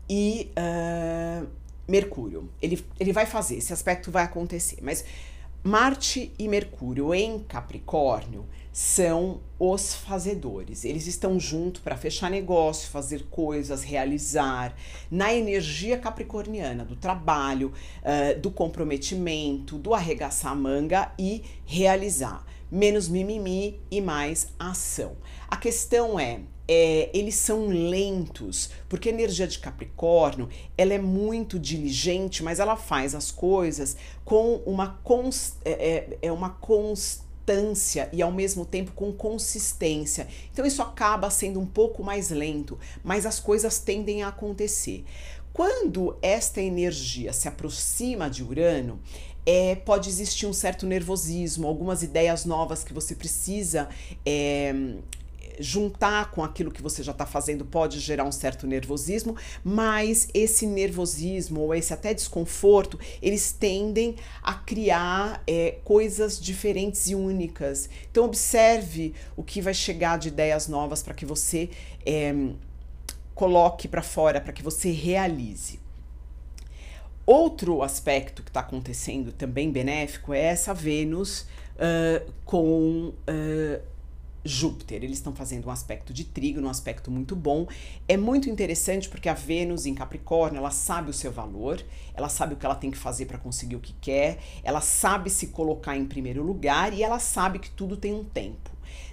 e 0.09 0.50
uh, 0.57 1.47
Mercúrio. 1.87 2.49
Ele, 2.61 2.85
ele 2.99 3.12
vai 3.12 3.25
fazer, 3.25 3.57
esse 3.57 3.73
aspecto 3.73 4.11
vai 4.11 4.25
acontecer, 4.25 4.78
mas 4.83 5.04
Marte 5.62 6.32
e 6.38 6.46
Mercúrio 6.46 7.12
em 7.12 7.40
Capricórnio 7.40 8.46
são 8.72 9.40
os 9.58 9.92
fazedores. 9.92 10.84
Eles 10.84 11.08
estão 11.08 11.38
juntos 11.38 11.82
para 11.82 11.96
fechar 11.96 12.30
negócio, 12.30 12.88
fazer 12.88 13.26
coisas, 13.28 13.82
realizar. 13.82 14.76
Na 15.10 15.34
energia 15.34 15.98
capricorniana, 15.98 16.84
do 16.84 16.94
trabalho, 16.94 17.72
uh, 18.02 18.40
do 18.40 18.52
comprometimento, 18.52 19.76
do 19.76 19.94
arregaçar 19.94 20.52
a 20.52 20.54
manga 20.54 21.12
e 21.18 21.42
realizar. 21.66 22.46
Menos 22.70 23.08
mimimi 23.08 23.80
e 23.90 24.00
mais 24.00 24.52
ação. 24.60 25.16
A 25.48 25.56
questão 25.56 26.20
é, 26.20 26.42
é, 26.68 27.08
eles 27.14 27.34
são 27.34 27.68
lentos, 27.68 28.70
porque 28.88 29.08
a 29.08 29.12
energia 29.12 29.48
de 29.48 29.58
Capricórnio 29.58 30.50
ela 30.76 30.92
é 30.92 30.98
muito 30.98 31.58
diligente, 31.58 32.42
mas 32.42 32.60
ela 32.60 32.76
faz 32.76 33.14
as 33.14 33.30
coisas 33.30 33.96
com 34.25 34.56
uma, 34.66 35.00
cons, 35.02 35.54
é, 35.64 35.70
é, 35.70 36.18
é 36.22 36.32
uma 36.32 36.50
constância 36.50 38.10
e 38.12 38.20
ao 38.20 38.30
mesmo 38.30 38.66
tempo 38.66 38.92
com 38.92 39.10
consistência. 39.10 40.28
Então 40.52 40.66
isso 40.66 40.82
acaba 40.82 41.30
sendo 41.30 41.58
um 41.58 41.66
pouco 41.66 42.04
mais 42.04 42.28
lento, 42.28 42.78
mas 43.02 43.25
as 43.25 43.40
coisas 43.40 43.78
tendem 43.78 44.22
a 44.22 44.28
acontecer. 44.28 45.06
Quando 45.54 46.16
esta 46.20 46.60
energia 46.60 47.32
se 47.32 47.48
aproxima 47.48 48.28
de 48.28 48.44
Urano, 48.44 49.00
é, 49.46 49.75
pode 49.75 50.10
existir 50.10 50.46
um 50.46 50.52
certo 50.52 50.87
nervosismo, 50.87 51.66
algumas 51.66 52.02
ideias 52.02 52.44
novas 52.44 52.84
que 52.84 52.92
você 52.92 53.14
precisa 53.14 53.88
é, 54.25 54.75
juntar 55.60 56.30
com 56.30 56.42
aquilo 56.42 56.70
que 56.70 56.82
você 56.82 57.02
já 57.02 57.12
está 57.12 57.26
fazendo 57.26 57.64
pode 57.64 58.00
gerar 58.00 58.24
um 58.24 58.32
certo 58.32 58.66
nervosismo, 58.66 59.36
mas 59.62 60.28
esse 60.32 60.66
nervosismo 60.66 61.60
ou 61.60 61.74
esse 61.74 61.92
até 61.92 62.14
desconforto, 62.14 62.98
eles 63.20 63.52
tendem 63.52 64.16
a 64.42 64.54
criar 64.54 65.42
é, 65.46 65.78
coisas 65.84 66.40
diferentes 66.40 67.08
e 67.08 67.14
únicas. 67.14 67.88
Então, 68.10 68.24
observe 68.24 69.14
o 69.36 69.42
que 69.42 69.60
vai 69.60 69.74
chegar 69.74 70.18
de 70.18 70.28
ideias 70.28 70.68
novas 70.68 71.02
para 71.02 71.14
que 71.14 71.26
você 71.26 71.70
é, 72.04 72.34
coloque 73.34 73.86
para 73.86 74.02
fora, 74.02 74.40
para 74.40 74.52
que 74.52 74.62
você 74.62 74.90
realize. 74.90 75.78
Outro 77.24 77.82
aspecto 77.82 78.42
que 78.42 78.48
está 78.48 78.60
acontecendo 78.60 79.32
também 79.32 79.70
benéfico 79.70 80.32
é 80.32 80.40
essa 80.40 80.72
Vênus 80.72 81.42
uh, 81.76 82.32
com 82.42 83.12
uh, 83.12 83.82
Júpiter. 84.48 85.04
Eles 85.04 85.18
estão 85.18 85.34
fazendo 85.34 85.66
um 85.66 85.70
aspecto 85.70 86.12
de 86.12 86.24
trigo, 86.24 86.60
um 86.60 86.68
aspecto 86.68 87.10
muito 87.10 87.36
bom. 87.36 87.66
É 88.08 88.16
muito 88.16 88.48
interessante 88.48 89.08
porque 89.08 89.28
a 89.28 89.34
Vênus 89.34 89.86
em 89.86 89.94
Capricórnio, 89.94 90.58
ela 90.58 90.70
sabe 90.70 91.10
o 91.10 91.14
seu 91.14 91.30
valor, 91.30 91.84
ela 92.14 92.28
sabe 92.28 92.54
o 92.54 92.56
que 92.56 92.64
ela 92.64 92.74
tem 92.74 92.90
que 92.90 92.96
fazer 92.96 93.26
para 93.26 93.38
conseguir 93.38 93.76
o 93.76 93.80
que 93.80 93.92
quer, 94.00 94.38
ela 94.64 94.80
sabe 94.80 95.30
se 95.30 95.48
colocar 95.48 95.96
em 95.96 96.06
primeiro 96.06 96.42
lugar 96.42 96.92
e 96.92 97.02
ela 97.02 97.18
sabe 97.18 97.58
que 97.58 97.70
tudo 97.70 97.96
tem 97.96 98.14
um 98.14 98.24
tempo. 98.24 98.70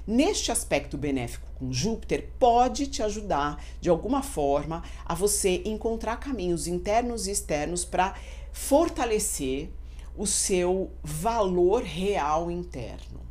Neste 0.07 0.51
aspecto 0.51 0.97
benéfico 0.97 1.47
com 1.55 1.71
Júpiter, 1.71 2.29
pode 2.39 2.87
te 2.87 3.01
ajudar 3.01 3.61
de 3.81 3.89
alguma 3.89 4.21
forma 4.21 4.83
a 5.05 5.15
você 5.15 5.61
encontrar 5.65 6.17
caminhos 6.17 6.67
internos 6.67 7.27
e 7.27 7.31
externos 7.31 7.83
para 7.83 8.13
fortalecer 8.53 9.69
o 10.15 10.25
seu 10.25 10.91
valor 11.03 11.83
real 11.83 12.49
interno 12.49 13.24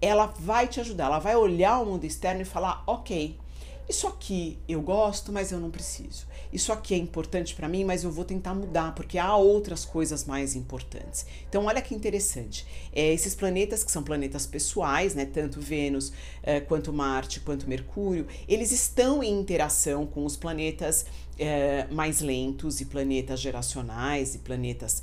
ela 0.00 0.26
vai 0.38 0.66
te 0.68 0.80
ajudar, 0.80 1.06
ela 1.06 1.18
vai 1.18 1.36
olhar 1.36 1.80
o 1.80 1.86
mundo 1.86 2.04
externo 2.04 2.42
e 2.42 2.44
falar: 2.44 2.82
ok, 2.86 3.36
isso 3.88 4.06
aqui 4.06 4.58
eu 4.68 4.82
gosto, 4.82 5.32
mas 5.32 5.50
eu 5.50 5.58
não 5.58 5.70
preciso. 5.70 6.26
Isso 6.52 6.72
aqui 6.72 6.94
é 6.94 6.98
importante 6.98 7.54
para 7.54 7.68
mim, 7.68 7.84
mas 7.84 8.04
eu 8.04 8.10
vou 8.10 8.24
tentar 8.24 8.54
mudar, 8.54 8.94
porque 8.94 9.18
há 9.18 9.34
outras 9.34 9.84
coisas 9.84 10.26
mais 10.26 10.54
importantes. 10.54 11.24
Então, 11.48 11.64
olha 11.64 11.80
que 11.80 11.94
interessante. 11.94 12.66
É, 12.92 13.12
esses 13.12 13.34
planetas, 13.34 13.82
que 13.82 13.90
são 13.90 14.02
planetas 14.02 14.46
pessoais, 14.46 15.14
né, 15.14 15.24
tanto 15.24 15.58
Vênus 15.58 16.12
é, 16.42 16.60
quanto 16.60 16.92
Marte, 16.92 17.40
quanto 17.40 17.68
Mercúrio, 17.68 18.26
eles 18.46 18.72
estão 18.72 19.22
em 19.22 19.32
interação 19.32 20.06
com 20.06 20.24
os 20.24 20.36
planetas 20.36 21.06
é, 21.38 21.86
mais 21.90 22.20
lentos 22.20 22.82
e 22.82 22.84
planetas 22.84 23.40
geracionais 23.40 24.34
e 24.34 24.38
planetas. 24.38 25.02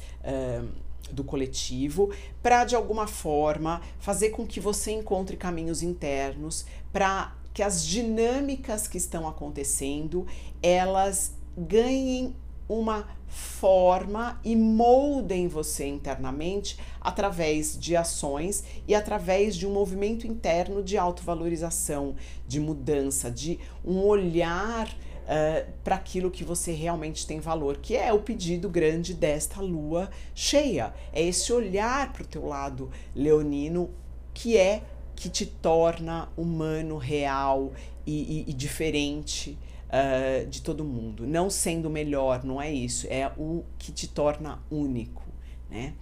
Do 1.11 1.23
coletivo 1.23 2.11
para 2.41 2.65
de 2.65 2.75
alguma 2.75 3.07
forma 3.07 3.81
fazer 3.99 4.29
com 4.31 4.45
que 4.45 4.59
você 4.59 4.91
encontre 4.91 5.37
caminhos 5.37 5.81
internos 5.81 6.65
para 6.91 7.35
que 7.53 7.63
as 7.63 7.85
dinâmicas 7.85 8.87
que 8.87 8.97
estão 8.97 9.27
acontecendo 9.27 10.27
elas 10.61 11.33
ganhem 11.57 12.35
uma 12.67 13.07
forma 13.27 14.39
e 14.43 14.55
moldem 14.55 15.47
você 15.47 15.85
internamente 15.85 16.77
através 16.99 17.77
de 17.77 17.95
ações 17.95 18.63
e 18.87 18.95
através 18.95 19.55
de 19.55 19.67
um 19.67 19.71
movimento 19.71 20.25
interno 20.25 20.83
de 20.83 20.97
autovalorização, 20.97 22.15
de 22.47 22.59
mudança, 22.59 23.29
de 23.29 23.59
um 23.83 23.99
olhar 23.99 24.89
uh, 25.25 25.71
para 25.83 25.95
aquilo 25.95 26.31
que 26.31 26.43
você 26.43 26.71
realmente 26.71 27.25
tem 27.27 27.39
valor, 27.39 27.77
que 27.77 27.95
é 27.95 28.13
o 28.13 28.19
pedido 28.19 28.69
grande 28.69 29.13
desta 29.13 29.61
lua 29.61 30.09
cheia. 30.33 30.93
É 31.11 31.21
esse 31.21 31.51
olhar 31.51 32.13
para 32.13 32.23
o 32.23 32.27
teu 32.27 32.45
lado 32.45 32.89
leonino 33.15 33.89
que 34.33 34.57
é 34.57 34.83
que 35.15 35.29
te 35.29 35.45
torna 35.45 36.29
humano, 36.35 36.97
real 36.97 37.71
e, 38.05 38.43
e, 38.47 38.51
e 38.51 38.53
diferente 38.53 39.57
uh, 39.89 40.45
de 40.47 40.61
todo 40.61 40.83
mundo. 40.83 41.25
Não 41.25 41.49
sendo 41.49 41.89
melhor, 41.89 42.43
não 42.43 42.61
é 42.61 42.71
isso, 42.71 43.07
é 43.09 43.31
o 43.37 43.63
que 43.79 43.91
te 43.91 44.07
torna 44.07 44.59
único, 44.69 45.23
né? 45.69 45.93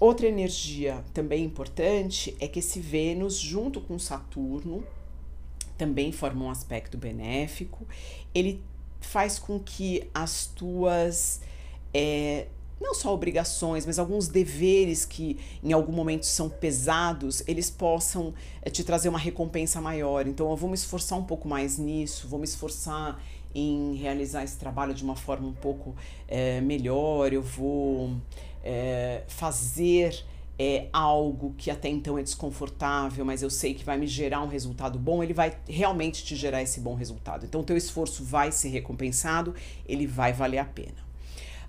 Outra 0.00 0.26
energia 0.26 1.04
também 1.12 1.44
importante 1.44 2.34
é 2.40 2.48
que 2.48 2.60
esse 2.60 2.80
Vênus, 2.80 3.36
junto 3.36 3.82
com 3.82 3.98
Saturno, 3.98 4.82
também 5.80 6.12
forma 6.12 6.44
um 6.44 6.50
aspecto 6.50 6.98
benéfico. 6.98 7.86
Ele 8.34 8.62
faz 9.00 9.38
com 9.38 9.58
que 9.58 10.06
as 10.12 10.44
tuas 10.44 11.40
é, 11.94 12.48
não 12.78 12.94
só 12.94 13.14
obrigações, 13.14 13.86
mas 13.86 13.98
alguns 13.98 14.28
deveres 14.28 15.06
que 15.06 15.38
em 15.64 15.72
algum 15.72 15.90
momento 15.90 16.26
são 16.26 16.50
pesados, 16.50 17.42
eles 17.48 17.70
possam 17.70 18.34
é, 18.60 18.68
te 18.68 18.84
trazer 18.84 19.08
uma 19.08 19.18
recompensa 19.18 19.80
maior. 19.80 20.26
Então 20.26 20.50
eu 20.50 20.56
vou 20.56 20.68
me 20.68 20.74
esforçar 20.74 21.18
um 21.18 21.24
pouco 21.24 21.48
mais 21.48 21.78
nisso, 21.78 22.28
vou 22.28 22.38
me 22.38 22.44
esforçar 22.44 23.18
em 23.54 23.94
realizar 23.94 24.44
esse 24.44 24.58
trabalho 24.58 24.92
de 24.92 25.02
uma 25.02 25.16
forma 25.16 25.48
um 25.48 25.54
pouco 25.54 25.96
é, 26.28 26.60
melhor, 26.60 27.32
eu 27.32 27.42
vou 27.42 28.16
é, 28.62 29.22
fazer 29.28 30.24
é, 30.62 30.90
algo 30.92 31.54
que 31.56 31.70
até 31.70 31.88
então 31.88 32.18
é 32.18 32.22
desconfortável, 32.22 33.24
mas 33.24 33.40
eu 33.40 33.48
sei 33.48 33.72
que 33.72 33.82
vai 33.82 33.96
me 33.96 34.06
gerar 34.06 34.42
um 34.42 34.46
resultado 34.46 34.98
bom, 34.98 35.24
ele 35.24 35.32
vai 35.32 35.56
realmente 35.66 36.22
te 36.22 36.36
gerar 36.36 36.60
esse 36.60 36.80
bom 36.80 36.94
resultado. 36.94 37.46
Então, 37.46 37.64
teu 37.64 37.78
esforço 37.78 38.22
vai 38.22 38.52
ser 38.52 38.68
recompensado, 38.68 39.54
ele 39.86 40.06
vai 40.06 40.34
valer 40.34 40.58
a 40.58 40.64
pena. 40.66 41.08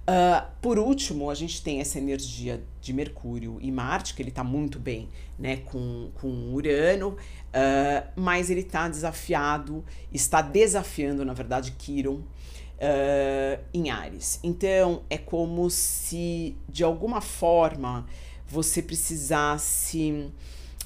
Uh, 0.01 0.45
por 0.61 0.77
último, 0.77 1.29
a 1.29 1.35
gente 1.35 1.63
tem 1.63 1.79
essa 1.79 1.99
energia 1.99 2.61
de 2.81 2.91
Mercúrio 2.91 3.59
e 3.61 3.71
Marte, 3.71 4.13
que 4.13 4.21
ele 4.21 4.27
está 4.27 4.43
muito 4.43 4.77
bem 4.77 5.07
né, 5.39 5.55
com, 5.57 6.09
com 6.15 6.53
Urano, 6.53 7.11
uh, 7.11 8.09
mas 8.13 8.49
ele 8.49 8.59
está 8.59 8.89
desafiado, 8.89 9.85
está 10.11 10.41
desafiando, 10.41 11.23
na 11.23 11.33
verdade, 11.33 11.71
Quiron 11.77 12.15
uh, 12.15 13.63
em 13.73 13.89
Ares. 13.89 14.37
Então, 14.43 15.03
é 15.09 15.17
como 15.17 15.69
se, 15.69 16.57
de 16.67 16.83
alguma 16.83 17.21
forma, 17.21 18.05
você 18.51 18.81
precisasse. 18.81 20.31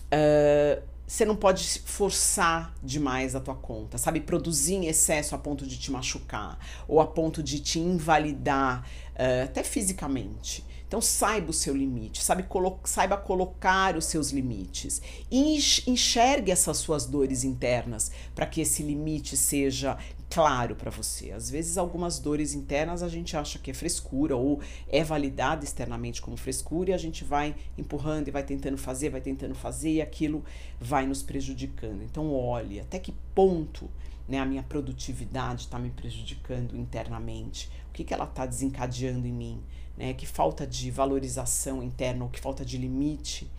Uh, 0.05 0.95
você 1.07 1.23
não 1.23 1.35
pode 1.35 1.79
forçar 1.85 2.73
demais 2.81 3.35
a 3.35 3.39
tua 3.39 3.53
conta, 3.53 3.97
sabe? 3.97 4.21
Produzir 4.21 4.73
em 4.73 4.87
excesso 4.87 5.35
a 5.35 5.37
ponto 5.37 5.65
de 5.67 5.77
te 5.77 5.91
machucar 5.91 6.57
ou 6.87 6.99
a 6.99 7.05
ponto 7.05 7.43
de 7.43 7.59
te 7.59 7.79
invalidar, 7.79 8.83
uh, 9.13 9.43
até 9.43 9.63
fisicamente. 9.63 10.65
Então 10.87 11.01
saiba 11.01 11.49
o 11.49 11.53
seu 11.53 11.75
limite, 11.75 12.23
sabe, 12.23 12.43
colo 12.43 12.79
saiba 12.83 13.17
colocar 13.17 13.97
os 13.97 14.05
seus 14.05 14.29
limites 14.29 15.01
e 15.31 15.57
enxergue 15.87 16.51
essas 16.51 16.77
suas 16.77 17.05
dores 17.05 17.43
internas 17.43 18.11
para 18.33 18.45
que 18.45 18.61
esse 18.61 18.83
limite 18.83 19.35
seja 19.35 19.97
claro 20.35 20.75
para 20.75 20.91
você. 20.91 21.31
Às 21.31 21.49
vezes, 21.49 21.77
algumas 21.77 22.19
dores 22.19 22.53
internas 22.53 23.01
a 23.01 23.07
gente 23.07 23.37
acha 23.37 23.57
que 23.57 23.71
é 23.71 23.73
frescura 23.73 24.35
ou 24.35 24.59
é 24.89 25.01
validada 25.01 25.63
externamente 25.63 26.21
como 26.21 26.35
frescura 26.35 26.89
e 26.89 26.93
a 26.93 26.97
gente 26.97 27.23
vai 27.23 27.55
empurrando 27.77 28.27
e 28.27 28.31
vai 28.31 28.43
tentando 28.43 28.77
fazer, 28.77 29.09
vai 29.09 29.21
tentando 29.21 29.55
fazer 29.55 29.91
e 29.91 30.01
aquilo 30.01 30.43
vai 30.77 31.05
nos 31.05 31.23
prejudicando. 31.23 32.03
Então, 32.03 32.33
olhe 32.33 32.81
até 32.81 32.99
que 32.99 33.13
ponto 33.33 33.89
né, 34.27 34.37
a 34.37 34.45
minha 34.45 34.61
produtividade 34.61 35.61
está 35.61 35.79
me 35.79 35.89
prejudicando 35.89 36.75
internamente, 36.75 37.71
o 37.89 37.93
que, 37.93 38.03
que 38.03 38.13
ela 38.13 38.25
está 38.25 38.45
desencadeando 38.45 39.25
em 39.25 39.31
mim, 39.31 39.63
né, 39.95 40.13
que 40.13 40.25
falta 40.25 40.67
de 40.67 40.91
valorização 40.91 41.81
interna 41.81 42.25
ou 42.25 42.29
que 42.29 42.41
falta 42.41 42.65
de 42.65 42.77
limite 42.77 43.49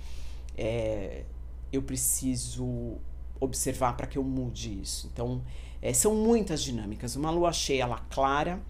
é, 0.59 1.25
eu 1.73 1.81
preciso 1.81 2.99
observar 3.41 3.97
para 3.97 4.07
que 4.07 4.19
eu 4.19 4.23
mude 4.23 4.79
isso. 4.83 5.09
Então, 5.11 5.43
é, 5.87 5.93
são 5.93 6.17
muitas 6.17 6.65
dinâmicas. 6.65 7.15
Uma 7.15 7.31
lua 7.31 7.53
cheia, 7.53 7.85
ela 7.85 7.99
clara, 8.11 8.61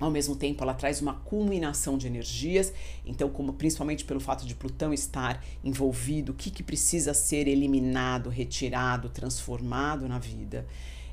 ao 0.00 0.10
mesmo 0.10 0.34
tempo 0.34 0.62
ela 0.62 0.72
traz 0.72 1.02
uma 1.02 1.12
culminação 1.12 1.98
de 1.98 2.06
energias, 2.06 2.72
então 3.04 3.28
como 3.28 3.52
principalmente 3.52 4.02
pelo 4.02 4.18
fato 4.18 4.46
de 4.46 4.54
Plutão 4.54 4.94
estar 4.94 5.44
envolvido, 5.62 6.32
o 6.32 6.34
que, 6.34 6.50
que 6.50 6.62
precisa 6.62 7.12
ser 7.12 7.46
eliminado, 7.46 8.30
retirado, 8.30 9.10
transformado 9.10 10.08
na 10.08 10.18
vida, 10.18 10.66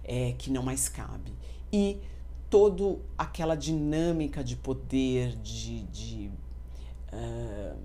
é, 0.05 0.33
que 0.37 0.49
não 0.49 0.63
mais 0.63 0.87
cabe. 0.87 1.33
E 1.69 1.97
toda 2.49 2.97
aquela 3.17 3.55
dinâmica 3.55 4.41
de 4.41 4.55
poder, 4.55 5.35
de, 5.43 5.83
de, 5.87 6.31
uh, 7.11 7.77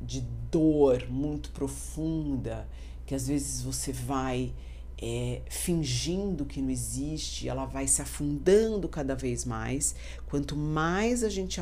de 0.00 0.20
dor 0.48 1.08
muito 1.10 1.50
profunda, 1.50 2.68
que 3.04 3.16
às 3.16 3.26
vezes 3.26 3.62
você 3.62 3.90
vai 3.90 4.52
é, 5.06 5.42
fingindo 5.50 6.46
que 6.46 6.62
não 6.62 6.70
existe, 6.70 7.46
ela 7.46 7.66
vai 7.66 7.86
se 7.86 8.00
afundando 8.00 8.88
cada 8.88 9.14
vez 9.14 9.44
mais. 9.44 9.94
Quanto 10.24 10.56
mais 10.56 11.22
a 11.22 11.28
gente 11.28 11.60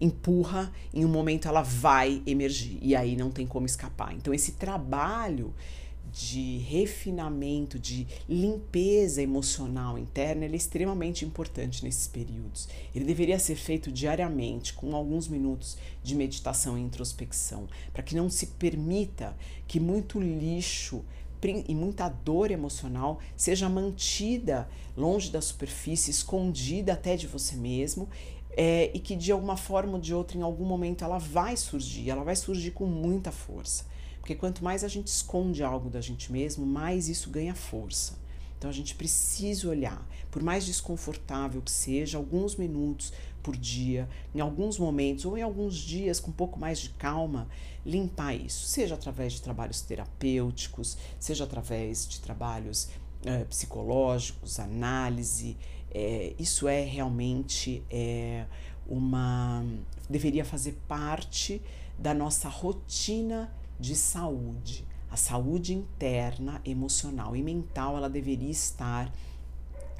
empurra, 0.00 0.72
em 0.94 1.04
um 1.04 1.08
momento 1.08 1.46
ela 1.46 1.60
vai 1.60 2.22
emergir 2.26 2.78
e 2.80 2.96
aí 2.96 3.14
não 3.14 3.30
tem 3.30 3.46
como 3.46 3.66
escapar. 3.66 4.14
Então, 4.14 4.32
esse 4.32 4.52
trabalho 4.52 5.52
de 6.10 6.56
refinamento, 6.58 7.78
de 7.78 8.06
limpeza 8.26 9.20
emocional 9.20 9.98
interna, 9.98 10.46
ele 10.46 10.54
é 10.54 10.56
extremamente 10.56 11.26
importante 11.26 11.84
nesses 11.84 12.08
períodos. 12.08 12.70
Ele 12.94 13.04
deveria 13.04 13.38
ser 13.38 13.56
feito 13.56 13.92
diariamente, 13.92 14.72
com 14.72 14.96
alguns 14.96 15.28
minutos 15.28 15.76
de 16.02 16.14
meditação 16.14 16.78
e 16.78 16.80
introspecção, 16.80 17.68
para 17.92 18.02
que 18.02 18.16
não 18.16 18.30
se 18.30 18.46
permita 18.46 19.36
que 19.66 19.78
muito 19.78 20.18
lixo 20.18 21.04
e 21.66 21.74
muita 21.74 22.08
dor 22.08 22.50
emocional 22.50 23.18
seja 23.36 23.68
mantida 23.68 24.68
longe 24.96 25.30
da 25.30 25.40
superfície, 25.40 26.10
escondida 26.10 26.94
até 26.94 27.16
de 27.16 27.26
você 27.26 27.54
mesmo, 27.54 28.08
é, 28.56 28.90
e 28.92 28.98
que 28.98 29.14
de 29.14 29.30
alguma 29.30 29.56
forma 29.56 29.92
ou 29.92 30.00
de 30.00 30.12
outra, 30.12 30.36
em 30.36 30.42
algum 30.42 30.64
momento, 30.64 31.04
ela 31.04 31.18
vai 31.18 31.56
surgir, 31.56 32.10
ela 32.10 32.24
vai 32.24 32.34
surgir 32.34 32.72
com 32.72 32.86
muita 32.86 33.30
força. 33.30 33.86
Porque 34.18 34.34
quanto 34.34 34.64
mais 34.64 34.82
a 34.82 34.88
gente 34.88 35.06
esconde 35.06 35.62
algo 35.62 35.88
da 35.88 36.00
gente 36.00 36.32
mesmo, 36.32 36.66
mais 36.66 37.08
isso 37.08 37.30
ganha 37.30 37.54
força. 37.54 38.18
Então 38.58 38.68
a 38.68 38.72
gente 38.72 38.96
precisa 38.96 39.68
olhar, 39.68 40.04
por 40.32 40.42
mais 40.42 40.66
desconfortável 40.66 41.62
que 41.62 41.70
seja, 41.70 42.18
alguns 42.18 42.56
minutos 42.56 43.12
por 43.40 43.56
dia, 43.56 44.08
em 44.34 44.40
alguns 44.40 44.78
momentos 44.78 45.24
ou 45.24 45.38
em 45.38 45.42
alguns 45.42 45.76
dias 45.76 46.18
com 46.18 46.30
um 46.30 46.34
pouco 46.34 46.58
mais 46.58 46.80
de 46.80 46.90
calma, 46.90 47.48
limpar 47.88 48.34
isso, 48.34 48.66
seja 48.66 48.94
através 48.94 49.32
de 49.32 49.42
trabalhos 49.42 49.80
terapêuticos, 49.80 50.96
seja 51.18 51.44
através 51.44 52.06
de 52.06 52.20
trabalhos 52.20 52.88
é, 53.24 53.44
psicológicos, 53.44 54.60
análise. 54.60 55.56
É, 55.90 56.34
isso 56.38 56.68
é 56.68 56.82
realmente 56.84 57.82
é, 57.90 58.44
uma. 58.86 59.64
deveria 60.08 60.44
fazer 60.44 60.78
parte 60.86 61.62
da 61.98 62.12
nossa 62.12 62.48
rotina 62.48 63.50
de 63.80 63.96
saúde 63.96 64.86
a 65.10 65.16
saúde 65.16 65.72
interna, 65.72 66.60
emocional 66.64 67.34
e 67.34 67.42
mental, 67.42 67.96
ela 67.96 68.10
deveria 68.10 68.50
estar 68.50 69.10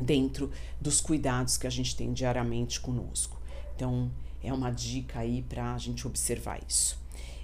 dentro 0.01 0.51
dos 0.81 1.01
cuidados 1.01 1.57
que 1.57 1.67
a 1.67 1.71
gente 1.71 1.97
tem 1.97 2.13
diariamente 2.13 2.81
conosco. 2.81 3.41
Então, 3.75 4.11
é 4.43 4.53
uma 4.53 4.71
dica 4.71 5.21
aí 5.21 5.43
para 5.43 5.75
a 5.75 5.79
gente 5.79 6.07
observar 6.07 6.61
isso. 6.69 6.99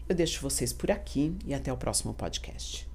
Eu 0.06 0.14
deixo 0.14 0.42
vocês 0.42 0.70
por 0.70 0.90
aqui 0.90 1.34
e 1.46 1.54
até 1.54 1.72
o 1.72 1.78
próximo 1.78 2.12
podcast. 2.12 2.86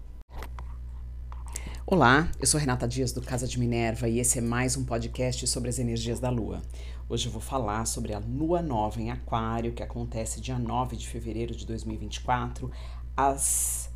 Olá, 1.84 2.30
eu 2.40 2.46
sou 2.46 2.60
Renata 2.60 2.88
Dias 2.88 3.12
do 3.12 3.20
Casa 3.20 3.48
de 3.48 3.60
Minerva 3.60 4.08
e 4.08 4.20
esse 4.20 4.38
é 4.38 4.42
mais 4.42 4.78
um 4.78 4.86
podcast 4.86 5.48
sobre 5.48 5.70
as 5.70 5.80
energias 5.80 6.20
da 6.20 6.30
Lua. 6.30 6.62
Hoje 7.10 7.26
eu 7.26 7.32
vou 7.32 7.42
falar 7.42 7.86
sobre 7.86 8.14
a 8.14 8.20
Lua 8.20 8.62
Nova 8.62 9.02
em 9.02 9.10
Aquário, 9.10 9.74
que 9.74 9.82
acontece 9.82 10.40
dia 10.40 10.60
9 10.60 10.96
de 10.96 11.08
fevereiro 11.08 11.56
de 11.56 11.66
2024, 11.66 12.70
às 13.18 13.90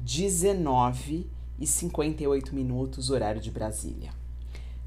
19 0.00 1.26
e 1.58 1.66
58 1.66 2.54
minutos, 2.54 3.08
horário 3.08 3.40
de 3.40 3.50
Brasília. 3.50 4.10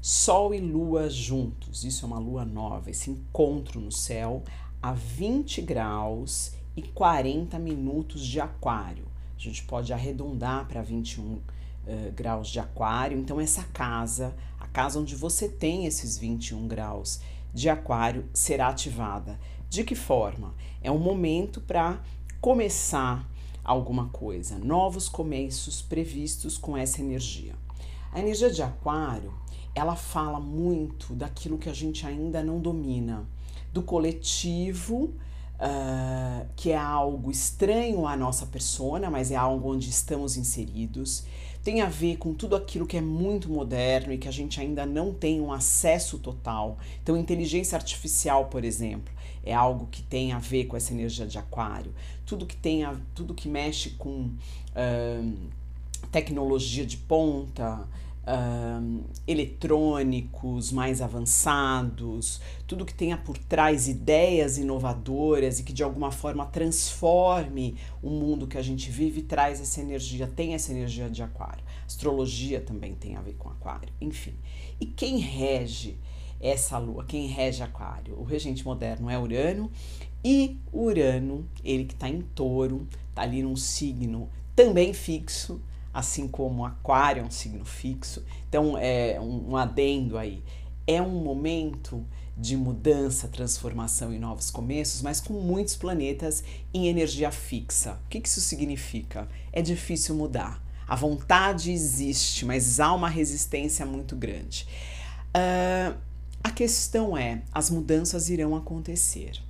Sol 0.00 0.54
e 0.54 0.60
Lua 0.60 1.10
juntos, 1.10 1.82
isso 1.82 2.04
é 2.04 2.06
uma 2.06 2.20
lua 2.20 2.44
nova, 2.44 2.90
esse 2.90 3.10
encontro 3.10 3.80
no 3.80 3.90
céu 3.90 4.44
a 4.80 4.92
20 4.92 5.62
graus 5.62 6.52
e 6.76 6.82
40 6.82 7.58
minutos 7.58 8.26
de 8.26 8.40
Aquário. 8.40 9.04
A 9.36 9.40
gente 9.40 9.64
pode 9.64 9.92
arredondar 9.92 10.66
para 10.66 10.82
21 10.82 11.24
uh, 11.24 11.42
graus 12.14 12.48
de 12.48 12.60
Aquário. 12.60 13.18
Então, 13.18 13.40
essa 13.40 13.64
casa, 13.64 14.34
a 14.58 14.66
casa 14.66 14.98
onde 14.98 15.14
você 15.14 15.48
tem 15.48 15.86
esses 15.86 16.16
21 16.16 16.68
graus 16.68 17.20
de 17.52 17.68
Aquário, 17.68 18.24
será 18.32 18.68
ativada. 18.68 19.38
De 19.68 19.84
que 19.84 19.94
forma? 19.94 20.54
É 20.82 20.90
um 20.90 20.98
momento 20.98 21.60
para 21.60 22.00
começar 22.40 23.28
alguma 23.64 24.08
coisa, 24.08 24.58
novos 24.58 25.08
começos 25.08 25.80
previstos 25.80 26.58
com 26.58 26.76
essa 26.76 27.00
energia. 27.00 27.54
A 28.12 28.18
energia 28.18 28.50
de 28.50 28.62
Aquário, 28.62 29.32
ela 29.74 29.96
fala 29.96 30.38
muito 30.40 31.14
daquilo 31.14 31.58
que 31.58 31.68
a 31.68 31.74
gente 31.74 32.06
ainda 32.06 32.42
não 32.42 32.60
domina, 32.60 33.26
do 33.72 33.82
coletivo, 33.82 35.14
uh, 35.62 36.46
que 36.56 36.72
é 36.72 36.76
algo 36.76 37.30
estranho 37.30 38.06
à 38.06 38.16
nossa 38.16 38.44
persona, 38.46 39.08
mas 39.08 39.30
é 39.30 39.36
algo 39.36 39.72
onde 39.72 39.88
estamos 39.88 40.36
inseridos. 40.36 41.24
Tem 41.62 41.80
a 41.80 41.88
ver 41.88 42.16
com 42.16 42.34
tudo 42.34 42.56
aquilo 42.56 42.86
que 42.86 42.96
é 42.96 43.00
muito 43.00 43.48
moderno 43.48 44.12
e 44.12 44.18
que 44.18 44.26
a 44.26 44.32
gente 44.32 44.60
ainda 44.60 44.84
não 44.84 45.14
tem 45.14 45.40
um 45.40 45.52
acesso 45.52 46.18
total. 46.18 46.76
Então, 47.00 47.16
inteligência 47.16 47.76
artificial, 47.76 48.46
por 48.46 48.64
exemplo, 48.64 49.14
é 49.44 49.54
algo 49.54 49.86
que 49.86 50.02
tem 50.02 50.32
a 50.32 50.40
ver 50.40 50.64
com 50.64 50.76
essa 50.76 50.92
energia 50.92 51.24
de 51.24 51.38
aquário. 51.38 51.94
Tudo 52.26 52.46
que 52.46 52.56
tem 52.56 52.82
a, 52.82 52.96
tudo 53.14 53.32
que 53.32 53.48
mexe 53.48 53.90
com 53.90 54.30
uh, 54.30 55.36
tecnologia 56.10 56.84
de 56.84 56.96
ponta, 56.96 57.86
uh, 58.24 59.04
eletrônicos 59.26 60.72
mais 60.72 61.00
avançados, 61.00 62.40
tudo 62.66 62.84
que 62.84 62.94
tenha 62.94 63.16
por 63.16 63.36
trás 63.38 63.88
ideias 63.88 64.58
inovadoras 64.58 65.60
e 65.60 65.62
que 65.62 65.72
de 65.72 65.82
alguma 65.82 66.10
forma 66.10 66.46
transforme 66.46 67.76
o 68.02 68.10
mundo 68.10 68.46
que 68.46 68.58
a 68.58 68.62
gente 68.62 68.90
vive, 68.90 69.22
traz 69.22 69.60
essa 69.60 69.80
energia, 69.80 70.26
tem 70.26 70.54
essa 70.54 70.72
energia 70.72 71.08
de 71.08 71.22
aquário. 71.22 71.64
Astrologia 71.86 72.60
também 72.60 72.94
tem 72.94 73.16
a 73.16 73.20
ver 73.20 73.34
com 73.34 73.48
aquário, 73.48 73.92
enfim. 74.00 74.34
E 74.80 74.86
quem 74.86 75.18
rege 75.18 75.98
essa 76.42 76.76
lua, 76.76 77.04
quem 77.04 77.28
rege 77.28 77.62
Aquário. 77.62 78.18
O 78.18 78.24
regente 78.24 78.64
moderno 78.64 79.08
é 79.08 79.16
Urano 79.16 79.70
e 80.24 80.58
Urano, 80.72 81.48
ele 81.64 81.84
que 81.84 81.94
está 81.94 82.08
em 82.08 82.20
touro, 82.20 82.86
está 83.08 83.22
ali 83.22 83.42
num 83.42 83.56
signo 83.56 84.28
também 84.54 84.92
fixo, 84.92 85.60
assim 85.92 86.28
como 86.28 86.64
Aquário 86.64 87.22
é 87.22 87.26
um 87.26 87.30
signo 87.30 87.64
fixo. 87.64 88.24
Então, 88.48 88.76
é 88.78 89.20
um, 89.20 89.50
um 89.50 89.56
adendo 89.56 90.16
aí. 90.16 90.42
É 90.86 91.00
um 91.00 91.22
momento 91.22 92.04
de 92.36 92.56
mudança, 92.56 93.28
transformação 93.28 94.12
e 94.12 94.18
novos 94.18 94.50
começos, 94.50 95.02
mas 95.02 95.20
com 95.20 95.34
muitos 95.34 95.76
planetas 95.76 96.42
em 96.72 96.88
energia 96.88 97.30
fixa. 97.30 97.98
O 98.06 98.08
que 98.08 98.22
isso 98.24 98.40
significa? 98.40 99.28
É 99.52 99.60
difícil 99.60 100.14
mudar. 100.14 100.62
A 100.88 100.96
vontade 100.96 101.70
existe, 101.70 102.44
mas 102.44 102.80
há 102.80 102.92
uma 102.92 103.08
resistência 103.08 103.86
muito 103.86 104.16
grande. 104.16 104.66
Uh, 105.28 105.96
a 106.42 106.50
questão 106.50 107.16
é: 107.16 107.42
as 107.52 107.70
mudanças 107.70 108.28
irão 108.28 108.56
acontecer. 108.56 109.40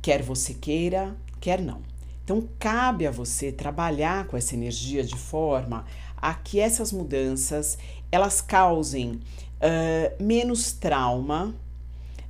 Quer 0.00 0.22
você 0.22 0.54
queira, 0.54 1.16
quer 1.40 1.60
não. 1.60 1.82
Então, 2.28 2.46
cabe 2.58 3.06
a 3.06 3.10
você 3.10 3.50
trabalhar 3.50 4.26
com 4.26 4.36
essa 4.36 4.54
energia 4.54 5.02
de 5.02 5.16
forma 5.16 5.86
a 6.14 6.34
que 6.34 6.60
essas 6.60 6.92
mudanças 6.92 7.78
elas 8.12 8.42
causem 8.42 9.12
uh, 9.12 10.22
menos 10.22 10.72
trauma, 10.72 11.54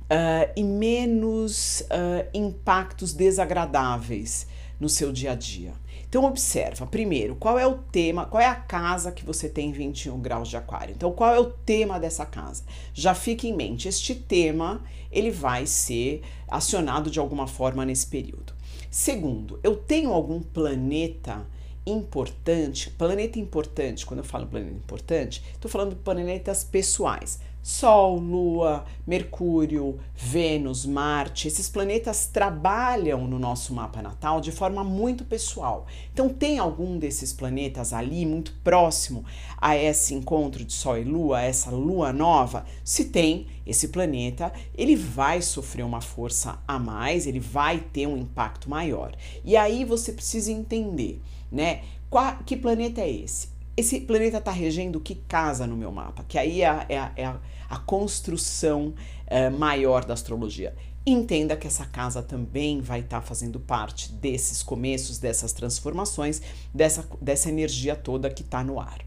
uh, 0.09 0.51
e 0.55 0.63
menos 0.63 1.81
uh, 1.81 2.25
impactos 2.33 3.11
desagradáveis 3.11 4.47
no 4.79 4.87
seu 4.87 5.11
dia 5.11 5.33
a 5.33 5.35
dia. 5.35 5.73
Então 6.07 6.23
observa, 6.23 6.87
primeiro, 6.87 7.35
qual 7.35 7.59
é 7.59 7.67
o 7.67 7.75
tema, 7.75 8.25
qual 8.25 8.41
é 8.41 8.47
a 8.47 8.55
casa 8.55 9.11
que 9.11 9.25
você 9.25 9.49
tem 9.49 9.73
21 9.73 10.17
graus 10.21 10.47
de 10.47 10.55
aquário. 10.55 10.95
Então 10.95 11.11
qual 11.11 11.35
é 11.35 11.39
o 11.39 11.51
tema 11.51 11.99
dessa 11.99 12.25
casa? 12.25 12.63
Já 12.93 13.13
fique 13.13 13.49
em 13.49 13.53
mente, 13.53 13.89
este 13.89 14.15
tema, 14.15 14.81
ele 15.11 15.29
vai 15.29 15.65
ser 15.65 16.21
acionado 16.47 17.11
de 17.11 17.19
alguma 17.19 17.47
forma 17.47 17.85
nesse 17.85 18.07
período. 18.07 18.57
Segundo, 18.89 19.59
eu 19.63 19.75
tenho 19.75 20.11
algum 20.11 20.41
planeta 20.41 21.45
importante, 21.85 22.89
planeta 22.91 23.37
importante, 23.37 24.05
quando 24.05 24.19
eu 24.19 24.23
falo 24.23 24.47
planeta 24.47 24.75
importante, 24.75 25.43
estou 25.53 25.69
falando 25.69 25.95
planetas 25.95 26.63
pessoais. 26.63 27.39
Sol, 27.69 28.17
Lua, 28.17 28.83
Mercúrio, 29.05 29.99
Vênus, 30.15 30.87
Marte, 30.87 31.47
esses 31.47 31.69
planetas 31.69 32.25
trabalham 32.25 33.27
no 33.27 33.37
nosso 33.37 33.75
mapa 33.75 34.01
natal 34.01 34.41
de 34.41 34.51
forma 34.51 34.83
muito 34.83 35.23
pessoal. 35.23 35.85
Então, 36.11 36.29
tem 36.29 36.57
algum 36.57 36.97
desses 36.97 37.31
planetas 37.31 37.93
ali 37.93 38.25
muito 38.25 38.53
próximo 38.63 39.23
a 39.55 39.77
esse 39.77 40.15
encontro 40.15 40.65
de 40.65 40.73
Sol 40.73 40.97
e 40.97 41.03
Lua, 41.03 41.43
essa 41.43 41.69
Lua 41.69 42.11
nova? 42.11 42.65
Se 42.83 43.05
tem, 43.05 43.45
esse 43.67 43.89
planeta 43.89 44.51
ele 44.73 44.95
vai 44.95 45.39
sofrer 45.39 45.83
uma 45.83 46.01
força 46.01 46.57
a 46.67 46.79
mais, 46.79 47.27
ele 47.27 47.39
vai 47.39 47.79
ter 47.79 48.07
um 48.07 48.17
impacto 48.17 48.67
maior. 48.67 49.15
E 49.45 49.55
aí 49.55 49.85
você 49.85 50.11
precisa 50.11 50.51
entender, 50.51 51.21
né? 51.51 51.83
Qual, 52.09 52.35
que 52.43 52.57
planeta 52.57 53.01
é 53.01 53.11
esse? 53.11 53.59
esse 53.79 54.01
planeta 54.01 54.39
está 54.39 54.51
regendo 54.51 54.99
que 54.99 55.15
casa 55.15 55.65
no 55.65 55.77
meu 55.77 55.89
mapa? 55.89 56.25
Que 56.27 56.37
aí 56.37 56.61
é 56.61 56.85
é 56.89 57.11
é 57.15 57.25
a, 57.25 57.39
a 57.69 57.77
construção 57.77 58.93
é, 59.27 59.49
maior 59.49 60.03
da 60.03 60.13
astrologia. 60.13 60.75
Entenda 61.05 61.55
que 61.55 61.67
essa 61.67 61.85
casa 61.85 62.21
também 62.21 62.81
vai 62.81 62.99
estar 62.99 63.21
tá 63.21 63.25
fazendo 63.25 63.59
parte 63.59 64.11
desses 64.11 64.61
começos, 64.61 65.17
dessas 65.17 65.53
transformações, 65.53 66.41
dessa, 66.73 67.07
dessa 67.21 67.49
energia 67.49 67.95
toda 67.95 68.29
que 68.29 68.41
está 68.41 68.63
no 68.63 68.79
ar. 68.79 68.99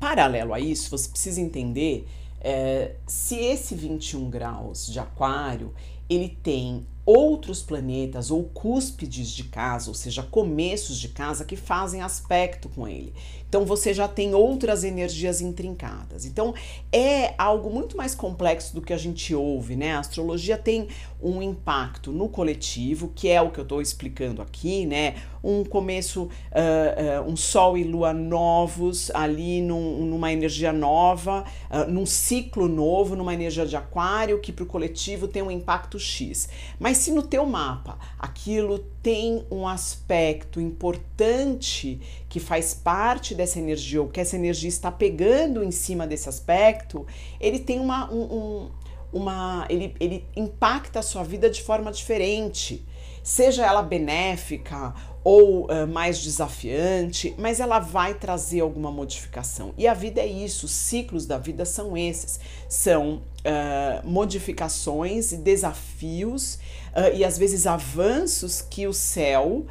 Paralelo 0.00 0.54
a 0.54 0.58
isso, 0.58 0.90
você 0.90 1.08
precisa 1.08 1.40
entender 1.40 2.08
é, 2.40 2.96
se 3.06 3.36
esse 3.36 3.74
21 3.74 4.28
graus 4.28 4.86
de 4.86 4.98
aquário 4.98 5.72
ele 6.08 6.28
tem 6.42 6.84
outros 7.04 7.62
planetas 7.62 8.30
ou 8.30 8.44
cúspides 8.44 9.30
de 9.30 9.44
casa, 9.44 9.88
ou 9.88 9.94
seja, 9.94 10.22
começos 10.22 10.98
de 10.98 11.08
casa 11.08 11.44
que 11.44 11.56
fazem 11.56 12.02
aspecto 12.02 12.68
com 12.68 12.86
ele. 12.86 13.12
Então 13.52 13.66
você 13.66 13.92
já 13.92 14.08
tem 14.08 14.34
outras 14.34 14.82
energias 14.82 15.42
intrincadas. 15.42 16.24
Então 16.24 16.54
é 16.90 17.34
algo 17.36 17.68
muito 17.68 17.98
mais 17.98 18.14
complexo 18.14 18.74
do 18.74 18.80
que 18.80 18.94
a 18.94 18.96
gente 18.96 19.34
ouve, 19.34 19.76
né? 19.76 19.92
A 19.92 19.98
astrologia 19.98 20.56
tem 20.56 20.88
um 21.22 21.42
impacto 21.42 22.10
no 22.10 22.30
coletivo, 22.30 23.12
que 23.14 23.28
é 23.28 23.42
o 23.42 23.50
que 23.50 23.60
eu 23.60 23.62
estou 23.62 23.82
explicando 23.82 24.40
aqui, 24.40 24.86
né? 24.86 25.16
Um 25.44 25.64
começo, 25.64 26.22
uh, 26.22 27.26
uh, 27.26 27.30
um 27.30 27.36
Sol 27.36 27.76
e 27.76 27.84
Lua 27.84 28.14
novos 28.14 29.10
ali 29.12 29.60
num, 29.60 30.04
numa 30.06 30.32
energia 30.32 30.72
nova, 30.72 31.44
uh, 31.70 31.90
num 31.90 32.06
ciclo 32.06 32.66
novo, 32.68 33.14
numa 33.14 33.34
energia 33.34 33.66
de 33.66 33.76
aquário, 33.76 34.40
que 34.40 34.50
para 34.50 34.64
o 34.64 34.66
coletivo 34.66 35.28
tem 35.28 35.42
um 35.42 35.50
impacto 35.50 35.98
X. 35.98 36.48
Mas 36.78 36.98
se 36.98 37.12
no 37.12 37.22
teu 37.22 37.44
mapa 37.44 37.98
aquilo 38.18 38.78
tem 39.02 39.44
um 39.50 39.66
aspecto 39.66 40.60
importante 40.60 42.00
que 42.28 42.40
faz 42.40 42.72
parte 42.72 43.34
dessa 43.42 43.58
energia, 43.58 44.00
ou 44.00 44.08
que 44.08 44.20
essa 44.20 44.36
energia 44.36 44.68
está 44.68 44.90
pegando 44.90 45.62
em 45.62 45.70
cima 45.70 46.06
desse 46.06 46.28
aspecto, 46.28 47.06
ele 47.40 47.58
tem 47.58 47.80
uma. 47.80 48.10
Um, 48.12 48.22
um, 48.22 48.70
uma 49.12 49.66
ele, 49.68 49.94
ele 50.00 50.24
impacta 50.34 51.00
a 51.00 51.02
sua 51.02 51.22
vida 51.22 51.50
de 51.50 51.62
forma 51.62 51.92
diferente. 51.92 52.86
Seja 53.22 53.66
ela 53.66 53.82
benéfica 53.82 54.94
ou 55.22 55.66
uh, 55.66 55.86
mais 55.86 56.20
desafiante, 56.20 57.34
mas 57.38 57.60
ela 57.60 57.78
vai 57.78 58.14
trazer 58.14 58.60
alguma 58.60 58.90
modificação. 58.90 59.72
E 59.76 59.86
a 59.86 59.94
vida 59.94 60.20
é 60.20 60.26
isso, 60.26 60.66
os 60.66 60.72
ciclos 60.72 61.26
da 61.26 61.38
vida 61.38 61.64
são 61.64 61.96
esses: 61.96 62.40
são 62.68 63.16
uh, 63.16 64.08
modificações 64.08 65.32
e 65.32 65.36
desafios 65.36 66.54
uh, 66.96 67.14
e 67.14 67.24
às 67.24 67.36
vezes 67.38 67.66
avanços 67.66 68.62
que 68.62 68.86
o 68.86 68.92
céu 68.92 69.66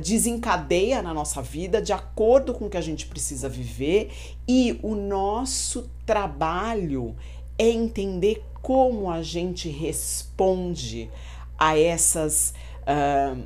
desencadeia 0.00 1.00
na 1.00 1.14
nossa 1.14 1.40
vida 1.40 1.80
de 1.80 1.92
acordo 1.92 2.52
com 2.52 2.66
o 2.66 2.70
que 2.70 2.76
a 2.76 2.82
gente 2.82 3.06
precisa 3.06 3.48
viver 3.48 4.10
e 4.46 4.78
o 4.82 4.94
nosso 4.94 5.90
trabalho 6.04 7.16
é 7.58 7.68
entender 7.68 8.44
como 8.60 9.10
a 9.10 9.22
gente 9.22 9.68
responde 9.68 11.10
a 11.58 11.78
essas 11.78 12.54
uh, 12.82 13.42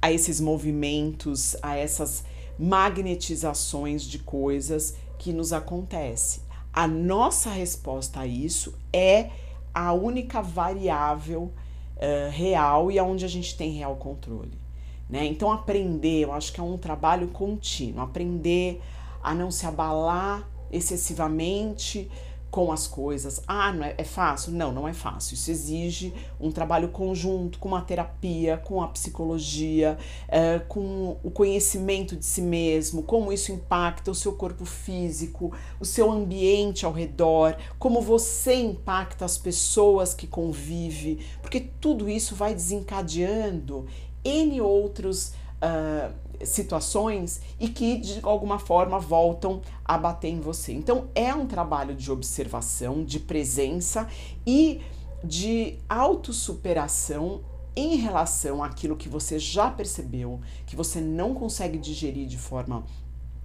a 0.00 0.12
esses 0.12 0.40
movimentos, 0.40 1.56
a 1.62 1.76
essas 1.76 2.24
magnetizações 2.58 4.02
de 4.02 4.18
coisas 4.18 4.94
que 5.18 5.32
nos 5.32 5.52
acontecem. 5.52 6.42
A 6.72 6.86
nossa 6.86 7.50
resposta 7.50 8.20
a 8.20 8.26
isso 8.26 8.74
é 8.92 9.30
a 9.74 9.92
única 9.92 10.42
variável 10.42 11.52
uh, 11.96 12.30
real 12.30 12.90
e 12.90 12.98
aonde 12.98 13.24
a 13.24 13.28
gente 13.28 13.56
tem 13.56 13.72
real 13.72 13.96
controle. 13.96 14.65
Né? 15.08 15.24
Então, 15.24 15.52
aprender, 15.52 16.22
eu 16.22 16.32
acho 16.32 16.52
que 16.52 16.60
é 16.60 16.62
um 16.62 16.76
trabalho 16.76 17.28
contínuo, 17.28 18.02
aprender 18.02 18.80
a 19.22 19.34
não 19.34 19.50
se 19.50 19.66
abalar 19.66 20.48
excessivamente 20.70 22.10
com 22.56 22.72
as 22.72 22.86
coisas. 22.86 23.42
Ah, 23.46 23.72
não 23.72 23.84
é, 23.84 23.94
é, 23.98 24.04
fácil? 24.04 24.52
Não, 24.52 24.72
não 24.72 24.88
é 24.88 24.94
fácil. 24.94 25.34
Isso 25.34 25.50
exige 25.50 26.14
um 26.40 26.50
trabalho 26.50 26.88
conjunto 26.88 27.58
com 27.58 27.74
a 27.74 27.82
terapia, 27.82 28.56
com 28.56 28.80
a 28.80 28.88
psicologia, 28.88 29.98
é, 30.26 30.58
com 30.60 31.18
o 31.22 31.30
conhecimento 31.30 32.16
de 32.16 32.24
si 32.24 32.40
mesmo, 32.40 33.02
como 33.02 33.32
isso 33.32 33.52
impacta 33.52 34.10
o 34.10 34.14
seu 34.14 34.32
corpo 34.32 34.64
físico, 34.64 35.52
o 35.78 35.84
seu 35.84 36.10
ambiente 36.10 36.86
ao 36.86 36.92
redor, 36.92 37.56
como 37.78 38.00
você 38.00 38.54
impacta 38.54 39.24
as 39.24 39.36
pessoas 39.36 40.14
que 40.14 40.26
convive, 40.26 41.26
porque 41.42 41.60
tudo 41.60 42.08
isso 42.08 42.34
vai 42.34 42.54
desencadeando 42.54 43.86
N 44.26 44.60
outros. 44.60 45.32
Uh, 45.56 46.26
situações 46.44 47.40
e 47.58 47.68
que 47.68 47.96
de 47.96 48.20
alguma 48.22 48.58
forma 48.58 48.98
voltam 48.98 49.62
a 49.84 49.96
bater 49.96 50.28
em 50.28 50.40
você. 50.40 50.72
Então 50.72 51.08
é 51.14 51.34
um 51.34 51.46
trabalho 51.46 51.94
de 51.94 52.10
observação, 52.10 53.04
de 53.04 53.18
presença 53.18 54.06
e 54.46 54.82
de 55.24 55.78
autossuperação 55.88 57.40
em 57.74 57.96
relação 57.96 58.62
àquilo 58.62 58.96
que 58.96 59.08
você 59.08 59.38
já 59.38 59.70
percebeu, 59.70 60.40
que 60.66 60.74
você 60.74 61.00
não 61.00 61.34
consegue 61.34 61.78
digerir 61.78 62.26
de 62.26 62.38
forma 62.38 62.84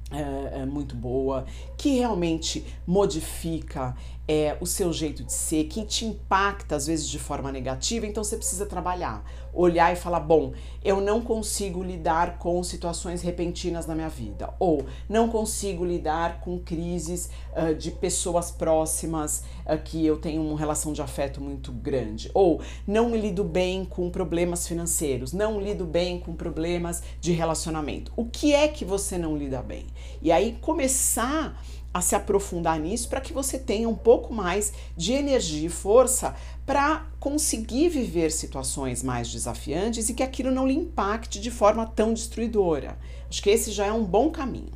é, 0.10 0.62
é 0.62 0.66
muito 0.66 0.96
boa, 0.96 1.46
que 1.78 1.98
realmente 1.98 2.66
modifica 2.86 3.96
é, 4.28 4.56
o 4.62 4.66
seu 4.66 4.94
jeito 4.94 5.24
de 5.24 5.34
ser, 5.34 5.66
que 5.66 5.84
te 5.86 6.06
impacta 6.06 6.76
às 6.76 6.88
vezes 6.88 7.08
de 7.08 7.20
forma 7.20 7.52
negativa, 7.52 8.06
então 8.06 8.24
você 8.24 8.38
precisa 8.38 8.66
trabalhar, 8.66 9.24
olhar 9.54 9.92
e 9.92 9.96
falar: 9.96 10.20
bom, 10.20 10.54
eu 10.84 11.02
não 11.02 11.22
consigo 11.22 11.84
lidar 11.84 12.38
com 12.38 12.64
situações 12.64 13.22
repentinas 13.22 13.86
na 13.86 13.96
minha 13.96 14.10
vida, 14.10 14.54
ou 14.60 14.86
não 15.10 15.28
consigo 15.28 15.84
lidar 15.84 16.40
com 16.42 16.60
crises 16.60 17.30
uh, 17.56 17.76
de 17.76 17.92
pessoas 17.92 18.52
próximas 18.52 19.44
uh, 19.66 19.78
que 19.84 20.06
eu 20.06 20.18
tenho 20.18 20.42
uma 20.42 20.58
relação 20.58 20.94
de 20.94 21.02
afeto 21.02 21.42
muito 21.42 21.72
grande, 21.72 22.30
ou 22.34 22.62
não 22.88 23.10
me 23.10 23.18
lido 23.18 23.44
bem 23.44 23.84
com 23.84 24.10
problemas 24.10 24.68
financeiros, 24.68 25.34
não 25.34 25.60
lido 25.60 25.86
bem 25.86 26.20
com 26.20 26.34
problemas 26.36 27.02
de 27.20 27.32
relacionamento. 27.32 28.12
O 28.16 28.26
que 28.26 28.54
é 28.54 28.68
que 28.68 28.86
você 28.86 29.18
não 29.18 29.36
lida 29.36 29.62
bem? 29.62 29.88
E 30.22 30.32
aí 30.32 30.58
começar 30.62 31.60
a 31.94 32.02
se 32.02 32.16
aprofundar 32.16 32.80
nisso 32.80 33.10
para 33.10 33.22
que 33.22 33.34
você 33.34 33.60
tenha 33.60 33.88
um 33.90 33.96
pouco 33.96 34.34
mais 34.34 34.74
de 34.96 35.14
energia 35.14 35.68
e 35.68 35.70
força 35.70 36.36
para 36.66 37.06
conseguir 37.20 37.90
viver 37.90 38.32
situações 38.32 39.04
mais 39.04 39.30
desafiantes 39.30 40.08
e 40.10 40.14
que 40.14 40.24
aquilo 40.24 40.52
não 40.52 40.68
lhe 40.68 40.74
impacte 40.74 41.40
de 41.40 41.52
forma 41.52 41.86
tão 41.86 42.14
destruidora. 42.14 42.98
Acho 43.30 43.44
que 43.44 43.50
esse 43.50 43.72
já 43.72 43.86
é 43.86 43.92
um 43.92 44.04
bom 44.04 44.30
caminho. 44.30 44.72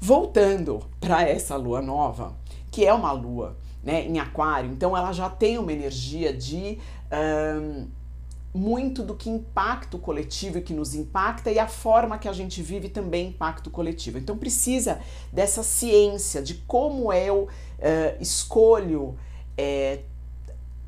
Voltando 0.00 0.80
para 1.00 1.22
essa 1.22 1.56
lua 1.56 1.80
nova, 1.80 2.36
que 2.70 2.84
é 2.84 2.92
uma 2.92 3.12
lua 3.12 3.56
né, 3.82 4.04
em 4.04 4.18
Aquário, 4.18 4.70
então 4.70 4.96
ela 4.96 5.12
já 5.12 5.30
tem 5.30 5.58
uma 5.58 5.72
energia 5.72 6.32
de. 6.32 6.78
Um, 7.12 7.86
muito 8.54 9.02
do 9.02 9.16
que 9.16 9.28
impacta 9.28 9.96
o 9.96 10.00
coletivo 10.00 10.58
e 10.58 10.62
que 10.62 10.72
nos 10.72 10.94
impacta 10.94 11.50
e 11.50 11.58
a 11.58 11.66
forma 11.66 12.16
que 12.16 12.28
a 12.28 12.32
gente 12.32 12.62
vive 12.62 12.88
também 12.88 13.28
impacta 13.28 13.68
o 13.68 13.72
coletivo. 13.72 14.16
Então 14.16 14.38
precisa 14.38 15.00
dessa 15.32 15.64
ciência 15.64 16.40
de 16.40 16.54
como 16.54 17.12
eu 17.12 17.48
uh, 17.48 18.22
escolho 18.22 19.16
uh, 19.58 20.04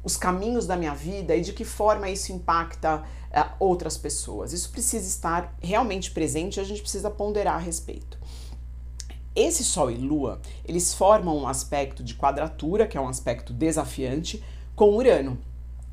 os 0.04 0.16
caminhos 0.16 0.64
da 0.64 0.76
minha 0.76 0.94
vida 0.94 1.34
e 1.34 1.40
de 1.40 1.52
que 1.52 1.64
forma 1.64 2.08
isso 2.08 2.30
impacta 2.30 2.98
uh, 2.98 3.52
outras 3.58 3.98
pessoas. 3.98 4.52
Isso 4.52 4.70
precisa 4.70 5.08
estar 5.08 5.52
realmente 5.60 6.12
presente 6.12 6.58
e 6.58 6.60
a 6.60 6.64
gente 6.64 6.80
precisa 6.80 7.10
ponderar 7.10 7.56
a 7.56 7.58
respeito. 7.58 8.16
Esse 9.34 9.64
Sol 9.64 9.90
e 9.90 9.96
Lua, 9.96 10.40
eles 10.64 10.94
formam 10.94 11.36
um 11.36 11.48
aspecto 11.48 12.04
de 12.04 12.14
quadratura, 12.14 12.86
que 12.86 12.96
é 12.96 13.00
um 13.00 13.08
aspecto 13.08 13.52
desafiante, 13.52 14.42
com 14.74 14.96
Urano 14.96 15.36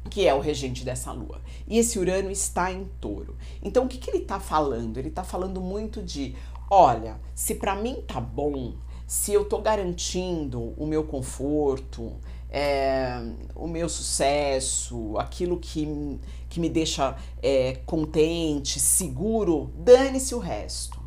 que 0.09 0.27
é 0.27 0.33
o 0.33 0.39
regente 0.39 0.83
dessa 0.83 1.11
lua. 1.11 1.41
E 1.67 1.77
esse 1.77 1.97
Urano 1.97 2.29
está 2.29 2.71
em 2.71 2.85
touro. 2.99 3.37
Então, 3.61 3.85
o 3.85 3.87
que, 3.87 3.97
que 3.97 4.09
ele 4.09 4.23
está 4.23 4.39
falando? 4.39 4.97
Ele 4.97 5.09
está 5.09 5.23
falando 5.23 5.61
muito 5.61 6.01
de: 6.01 6.35
olha, 6.69 7.19
se 7.33 7.55
para 7.55 7.75
mim 7.75 8.03
tá 8.07 8.19
bom, 8.19 8.73
se 9.07 9.33
eu 9.33 9.45
tô 9.45 9.59
garantindo 9.59 10.73
o 10.77 10.85
meu 10.85 11.03
conforto, 11.03 12.13
é, 12.49 13.19
o 13.55 13.67
meu 13.67 13.89
sucesso, 13.89 15.17
aquilo 15.17 15.57
que, 15.57 16.19
que 16.49 16.59
me 16.59 16.69
deixa 16.69 17.17
é, 17.41 17.81
contente, 17.85 18.79
seguro, 18.79 19.71
dane-se 19.75 20.35
o 20.35 20.39
resto. 20.39 21.01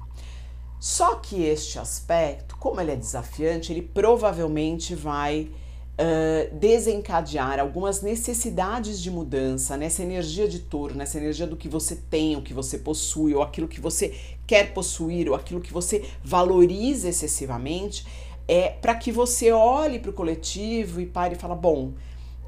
Só 0.78 1.16
que 1.16 1.42
este 1.42 1.78
aspecto, 1.78 2.56
como 2.58 2.80
ele 2.80 2.92
é 2.92 2.96
desafiante, 2.96 3.72
ele 3.72 3.82
provavelmente 3.82 4.94
vai 4.94 5.50
uh, 5.98 6.54
desencadear 6.54 7.58
algumas 7.58 8.02
necessidades 8.02 9.00
de 9.00 9.10
mudança 9.10 9.76
nessa 9.76 10.02
energia 10.02 10.48
de 10.48 10.60
touro, 10.60 10.94
nessa 10.94 11.18
energia 11.18 11.46
do 11.46 11.56
que 11.56 11.68
você 11.68 11.96
tem, 11.96 12.36
o 12.36 12.42
que 12.42 12.54
você 12.54 12.78
possui, 12.78 13.34
ou 13.34 13.42
aquilo 13.42 13.68
que 13.68 13.80
você 13.80 14.14
quer 14.46 14.72
possuir, 14.72 15.28
ou 15.28 15.34
aquilo 15.34 15.60
que 15.60 15.72
você 15.72 16.04
valoriza 16.22 17.08
excessivamente, 17.08 18.06
é 18.48 18.68
para 18.68 18.94
que 18.94 19.10
você 19.10 19.50
olhe 19.50 19.98
para 19.98 20.10
o 20.10 20.14
coletivo 20.14 21.00
e 21.00 21.06
pare 21.06 21.34
e 21.34 21.38
fala, 21.38 21.54
bom, 21.54 21.92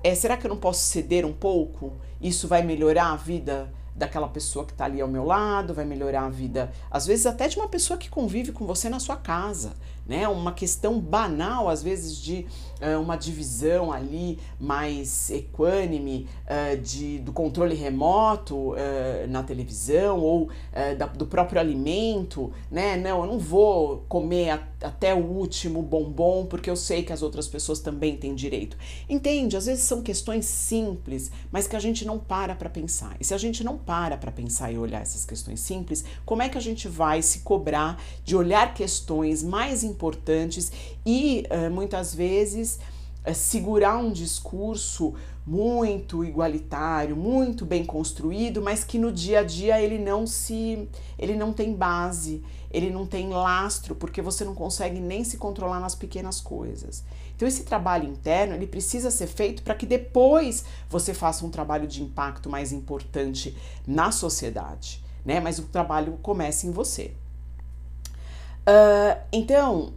é, 0.02 0.14
será 0.14 0.36
que 0.36 0.46
eu 0.46 0.50
não 0.50 0.56
posso 0.56 0.80
ceder 0.80 1.26
um 1.26 1.32
pouco? 1.32 1.92
Isso 2.20 2.46
vai 2.46 2.62
melhorar 2.62 3.12
a 3.12 3.16
vida 3.16 3.72
daquela 3.98 4.28
pessoa 4.28 4.64
que 4.64 4.70
está 4.70 4.84
ali 4.84 5.00
ao 5.00 5.08
meu 5.08 5.24
lado, 5.24 5.74
vai 5.74 5.84
melhorar 5.84 6.22
a 6.22 6.28
vida, 6.28 6.72
às 6.88 7.04
vezes 7.04 7.26
até 7.26 7.48
de 7.48 7.56
uma 7.56 7.66
pessoa 7.66 7.98
que 7.98 8.08
convive 8.08 8.52
com 8.52 8.64
você 8.64 8.88
na 8.88 9.00
sua 9.00 9.16
casa, 9.16 9.74
né? 10.08 10.26
Uma 10.26 10.52
questão 10.52 10.98
banal, 10.98 11.68
às 11.68 11.82
vezes, 11.82 12.16
de 12.16 12.46
uh, 12.80 13.00
uma 13.00 13.14
divisão 13.14 13.92
ali 13.92 14.38
mais 14.58 15.30
equânime 15.30 16.26
uh, 16.46 16.80
de, 16.80 17.18
do 17.18 17.30
controle 17.30 17.74
remoto 17.74 18.72
uh, 18.72 18.76
na 19.28 19.42
televisão 19.42 20.18
ou 20.18 20.48
da, 20.96 21.06
do 21.06 21.26
próprio 21.26 21.60
alimento, 21.60 22.52
né? 22.70 22.96
Não, 22.96 23.22
eu 23.22 23.26
não 23.26 23.38
vou 23.38 24.04
comer 24.08 24.50
a, 24.50 24.62
até 24.82 25.12
o 25.12 25.18
último 25.18 25.82
bombom 25.82 26.46
porque 26.46 26.70
eu 26.70 26.76
sei 26.76 27.02
que 27.02 27.12
as 27.12 27.20
outras 27.20 27.48
pessoas 27.48 27.80
também 27.80 28.16
têm 28.16 28.34
direito. 28.34 28.76
Entende? 29.08 29.56
Às 29.56 29.66
vezes 29.66 29.84
são 29.84 30.00
questões 30.00 30.46
simples, 30.46 31.30
mas 31.50 31.66
que 31.66 31.76
a 31.76 31.80
gente 31.80 32.04
não 32.04 32.18
para 32.18 32.54
para 32.54 32.70
pensar. 32.70 33.16
E 33.20 33.24
se 33.24 33.34
a 33.34 33.38
gente 33.38 33.62
não 33.62 33.76
para 33.76 34.16
para 34.16 34.30
pensar 34.30 34.72
e 34.72 34.78
olhar 34.78 35.02
essas 35.02 35.24
questões 35.24 35.60
simples, 35.60 36.04
como 36.24 36.42
é 36.42 36.48
que 36.48 36.56
a 36.56 36.60
gente 36.60 36.88
vai 36.88 37.20
se 37.20 37.40
cobrar 37.40 38.00
de 38.24 38.36
olhar 38.36 38.72
questões 38.72 39.42
mais 39.42 39.82
importantes 39.82 39.97
importantes 39.98 40.70
e 41.04 41.44
uh, 41.50 41.68
muitas 41.70 42.14
vezes 42.14 42.78
uh, 43.26 43.34
segurar 43.34 43.96
um 43.98 44.12
discurso 44.12 45.14
muito 45.44 46.22
igualitário, 46.22 47.16
muito 47.16 47.64
bem 47.64 47.84
construído, 47.84 48.62
mas 48.62 48.84
que 48.84 48.98
no 48.98 49.10
dia 49.10 49.40
a 49.40 49.42
dia 49.42 49.80
ele 49.80 49.98
não 49.98 50.26
se 50.26 50.88
ele 51.18 51.34
não 51.34 51.52
tem 51.52 51.74
base, 51.74 52.44
ele 52.70 52.90
não 52.90 53.06
tem 53.06 53.30
lastro, 53.30 53.94
porque 53.94 54.20
você 54.20 54.44
não 54.44 54.54
consegue 54.54 55.00
nem 55.00 55.24
se 55.24 55.38
controlar 55.38 55.80
nas 55.80 55.94
pequenas 55.94 56.40
coisas. 56.40 57.02
Então 57.34 57.48
esse 57.48 57.64
trabalho 57.64 58.06
interno, 58.06 58.54
ele 58.54 58.66
precisa 58.66 59.10
ser 59.10 59.26
feito 59.26 59.62
para 59.62 59.74
que 59.74 59.86
depois 59.86 60.64
você 60.88 61.14
faça 61.14 61.46
um 61.46 61.50
trabalho 61.50 61.88
de 61.88 62.02
impacto 62.02 62.50
mais 62.50 62.70
importante 62.70 63.56
na 63.86 64.12
sociedade, 64.12 65.02
né? 65.24 65.40
Mas 65.40 65.58
o 65.58 65.62
trabalho 65.62 66.18
começa 66.20 66.66
em 66.66 66.70
você. 66.70 67.14
Uh, 68.68 69.18
então, 69.32 69.94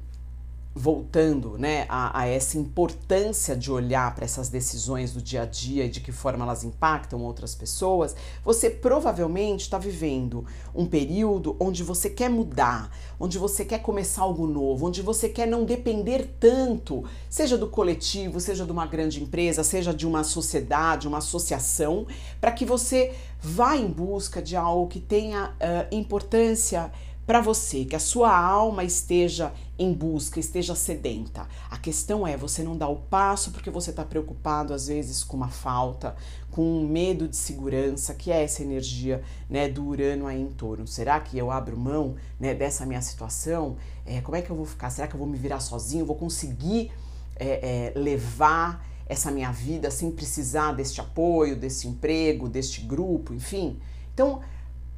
voltando 0.73 1.57
né, 1.57 1.85
a, 1.89 2.21
a, 2.21 2.25
essa 2.25 2.57
importância 2.57 3.53
de 3.53 3.69
olhar 3.69 4.15
para 4.15 4.23
essas 4.23 4.47
decisões 4.47 5.11
do 5.11 5.21
dia 5.21 5.41
a 5.41 5.45
dia 5.45 5.83
e 5.83 5.89
de 5.89 5.99
que 5.99 6.13
forma 6.13 6.45
elas 6.45 6.63
impactam 6.63 7.21
outras 7.21 7.53
pessoas, 7.53 8.15
você 8.45 8.69
provavelmente 8.69 9.61
está 9.61 9.77
vivendo 9.77 10.45
um 10.73 10.85
período 10.85 11.57
onde 11.59 11.83
você 11.83 12.09
quer 12.09 12.29
mudar, 12.29 12.89
onde 13.19 13.37
você 13.37 13.65
quer 13.65 13.79
começar 13.79 14.21
algo 14.21 14.47
novo, 14.47 14.87
onde 14.87 15.01
você 15.01 15.27
quer 15.27 15.47
não 15.47 15.65
depender 15.65 16.37
tanto, 16.39 17.03
seja 17.29 17.57
do 17.57 17.67
coletivo, 17.67 18.39
seja 18.39 18.65
de 18.65 18.71
uma 18.71 18.85
grande 18.85 19.21
empresa, 19.21 19.65
seja 19.65 19.93
de 19.93 20.07
uma 20.07 20.23
sociedade, 20.23 21.09
uma 21.09 21.17
associação, 21.17 22.07
para 22.39 22.53
que 22.53 22.63
você 22.63 23.13
vá 23.41 23.75
em 23.75 23.87
busca 23.87 24.41
de 24.41 24.55
algo 24.55 24.87
que 24.87 25.01
tenha 25.01 25.49
uh, 25.49 25.93
importância 25.93 26.89
para 27.31 27.39
você, 27.39 27.85
que 27.85 27.95
a 27.95 27.99
sua 27.99 28.37
alma 28.37 28.83
esteja 28.83 29.53
em 29.79 29.93
busca, 29.93 30.37
esteja 30.37 30.75
sedenta. 30.75 31.47
A 31.69 31.77
questão 31.77 32.27
é 32.27 32.35
você 32.35 32.61
não 32.61 32.75
dar 32.75 32.89
o 32.89 32.97
passo 32.97 33.51
porque 33.51 33.69
você 33.69 33.91
está 33.91 34.03
preocupado 34.03 34.73
às 34.73 34.87
vezes 34.87 35.23
com 35.23 35.37
uma 35.37 35.47
falta, 35.47 36.13
com 36.51 36.61
um 36.61 36.85
medo 36.85 37.29
de 37.29 37.37
segurança, 37.37 38.13
que 38.13 38.33
é 38.33 38.43
essa 38.43 38.61
energia 38.61 39.23
né, 39.49 39.69
do 39.69 39.85
Urano 39.85 40.27
aí 40.27 40.41
em 40.41 40.49
torno. 40.49 40.85
Será 40.85 41.21
que 41.21 41.37
eu 41.37 41.49
abro 41.49 41.77
mão 41.77 42.17
né, 42.37 42.53
dessa 42.53 42.85
minha 42.85 43.01
situação? 43.01 43.77
É, 44.05 44.19
como 44.19 44.35
é 44.35 44.41
que 44.41 44.49
eu 44.49 44.55
vou 44.57 44.65
ficar? 44.65 44.89
Será 44.89 45.07
que 45.07 45.15
eu 45.15 45.19
vou 45.19 45.27
me 45.27 45.37
virar 45.37 45.61
sozinho? 45.61 46.05
Vou 46.05 46.17
conseguir 46.17 46.91
é, 47.37 47.93
é, 47.95 47.97
levar 47.97 48.85
essa 49.07 49.31
minha 49.31 49.53
vida 49.53 49.89
sem 49.89 50.11
precisar 50.11 50.73
deste 50.73 50.99
apoio, 50.99 51.55
desse 51.55 51.87
emprego, 51.87 52.49
deste 52.49 52.81
grupo, 52.81 53.33
enfim? 53.33 53.79
Então, 54.13 54.41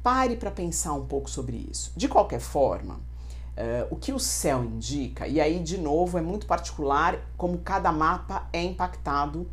Pare 0.04 0.36
para 0.36 0.50
pensar 0.50 0.92
um 0.92 1.06
pouco 1.06 1.30
sobre 1.30 1.56
isso. 1.56 1.90
De 1.96 2.06
qualquer 2.08 2.38
forma, 2.38 2.96
uh, 2.96 3.88
o 3.90 3.96
que 3.96 4.12
o 4.12 4.18
céu 4.20 4.62
indica, 4.62 5.26
e 5.26 5.40
aí 5.40 5.58
de 5.58 5.78
novo 5.78 6.18
é 6.18 6.20
muito 6.20 6.46
particular 6.46 7.18
como 7.38 7.56
cada 7.56 7.90
mapa 7.90 8.46
é 8.52 8.62
impactado 8.62 9.50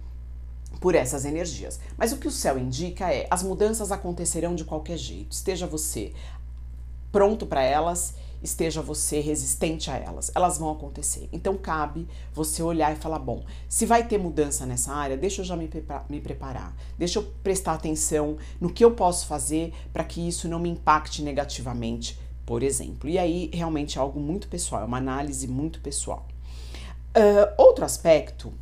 por 0.81 0.93
essas 0.93 1.23
energias. 1.23 1.79
Mas 1.97 2.11
o 2.11 2.17
que 2.17 2.27
o 2.27 2.31
céu 2.31 2.57
indica 2.59 3.13
é 3.13 3.27
as 3.31 3.43
mudanças 3.43 3.93
acontecerão 3.93 4.53
de 4.53 4.65
qualquer 4.65 4.97
jeito. 4.97 5.31
Esteja 5.31 5.65
você 5.65 6.11
pronto 7.13 7.45
para 7.45 7.63
elas 7.63 8.15
esteja 8.41 8.81
você 8.81 9.19
resistente 9.19 9.89
a 9.89 9.97
elas. 9.97 10.31
Elas 10.33 10.57
vão 10.57 10.71
acontecer. 10.71 11.29
Então 11.31 11.57
cabe 11.57 12.07
você 12.33 12.61
olhar 12.61 12.91
e 12.93 12.95
falar: 12.95 13.19
bom, 13.19 13.43
se 13.67 13.85
vai 13.85 14.07
ter 14.07 14.17
mudança 14.17 14.65
nessa 14.65 14.93
área, 14.93 15.17
deixa 15.17 15.41
eu 15.41 15.45
já 15.45 15.55
me, 15.55 15.69
me 16.09 16.21
preparar, 16.21 16.75
deixa 16.97 17.19
eu 17.19 17.23
prestar 17.43 17.73
atenção 17.73 18.37
no 18.59 18.71
que 18.71 18.83
eu 18.83 18.91
posso 18.91 19.27
fazer 19.27 19.73
para 19.93 20.03
que 20.03 20.27
isso 20.27 20.47
não 20.47 20.59
me 20.59 20.69
impacte 20.69 21.21
negativamente, 21.21 22.19
por 22.45 22.63
exemplo. 22.63 23.09
E 23.09 23.17
aí 23.17 23.49
realmente 23.53 23.97
é 23.97 24.01
algo 24.01 24.19
muito 24.19 24.47
pessoal, 24.47 24.81
é 24.81 24.85
uma 24.85 24.97
análise 24.97 25.47
muito 25.47 25.79
pessoal. 25.81 26.25
Uh, 27.15 27.53
outro 27.57 27.83
aspecto 27.83 28.53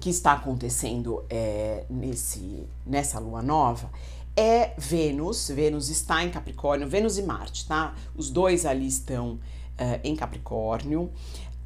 que 0.00 0.10
está 0.10 0.32
acontecendo 0.32 1.24
é, 1.30 1.84
nesse, 1.88 2.64
nessa 2.86 3.18
lua 3.18 3.42
nova 3.42 3.90
é 4.36 4.72
Vênus. 4.76 5.48
Vênus 5.48 5.88
está 5.88 6.24
em 6.24 6.30
Capricórnio, 6.30 6.88
Vênus 6.88 7.18
e 7.18 7.22
Marte, 7.22 7.66
tá? 7.66 7.94
Os 8.14 8.30
dois 8.30 8.66
ali 8.66 8.86
estão 8.86 9.32
uh, 9.32 10.00
em 10.02 10.14
Capricórnio. 10.16 11.10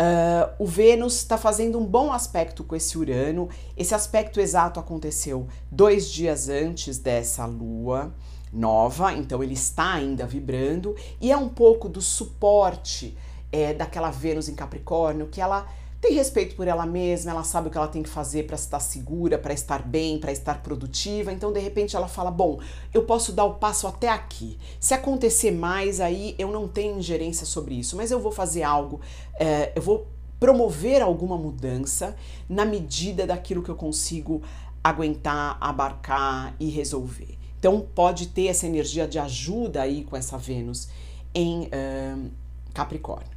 Uh, 0.00 0.54
o 0.60 0.66
Vênus 0.66 1.16
está 1.16 1.36
fazendo 1.36 1.78
um 1.78 1.84
bom 1.84 2.12
aspecto 2.12 2.62
com 2.62 2.76
esse 2.76 2.96
Urano. 2.96 3.48
Esse 3.76 3.94
aspecto 3.94 4.40
exato 4.40 4.78
aconteceu 4.78 5.48
dois 5.70 6.10
dias 6.10 6.48
antes 6.48 6.98
dessa 6.98 7.44
lua 7.46 8.14
nova, 8.52 9.12
então 9.12 9.42
ele 9.42 9.54
está 9.54 9.92
ainda 9.92 10.26
vibrando 10.26 10.96
e 11.20 11.30
é 11.30 11.36
um 11.36 11.48
pouco 11.48 11.88
do 11.88 12.00
suporte 12.00 13.16
é, 13.52 13.74
daquela 13.74 14.10
Vênus 14.10 14.48
em 14.48 14.54
Capricórnio 14.54 15.26
que 15.26 15.40
ela 15.40 15.66
tem 16.00 16.14
respeito 16.14 16.54
por 16.54 16.68
ela 16.68 16.86
mesma, 16.86 17.32
ela 17.32 17.42
sabe 17.42 17.68
o 17.68 17.70
que 17.70 17.76
ela 17.76 17.88
tem 17.88 18.04
que 18.04 18.08
fazer 18.08 18.44
para 18.44 18.54
estar 18.54 18.78
segura, 18.78 19.36
para 19.36 19.52
estar 19.52 19.82
bem, 19.82 20.18
para 20.18 20.30
estar 20.30 20.62
produtiva. 20.62 21.32
Então, 21.32 21.52
de 21.52 21.58
repente, 21.58 21.96
ela 21.96 22.06
fala: 22.06 22.30
Bom, 22.30 22.60
eu 22.94 23.02
posso 23.02 23.32
dar 23.32 23.44
o 23.44 23.54
passo 23.54 23.86
até 23.86 24.08
aqui. 24.08 24.56
Se 24.78 24.94
acontecer 24.94 25.50
mais, 25.50 26.00
aí 26.00 26.36
eu 26.38 26.52
não 26.52 26.68
tenho 26.68 26.98
ingerência 26.98 27.44
sobre 27.44 27.74
isso, 27.74 27.96
mas 27.96 28.12
eu 28.12 28.20
vou 28.20 28.30
fazer 28.30 28.62
algo, 28.62 29.00
é, 29.34 29.72
eu 29.74 29.82
vou 29.82 30.06
promover 30.38 31.02
alguma 31.02 31.36
mudança 31.36 32.14
na 32.48 32.64
medida 32.64 33.26
daquilo 33.26 33.60
que 33.60 33.70
eu 33.70 33.74
consigo 33.74 34.40
aguentar, 34.84 35.58
abarcar 35.60 36.54
e 36.60 36.70
resolver. 36.70 37.36
Então, 37.58 37.80
pode 37.80 38.28
ter 38.28 38.46
essa 38.46 38.66
energia 38.66 39.08
de 39.08 39.18
ajuda 39.18 39.82
aí 39.82 40.04
com 40.04 40.16
essa 40.16 40.38
Vênus 40.38 40.88
em 41.34 41.64
uh, 41.64 42.30
Capricórnio. 42.72 43.36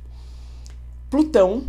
Plutão 1.09 1.63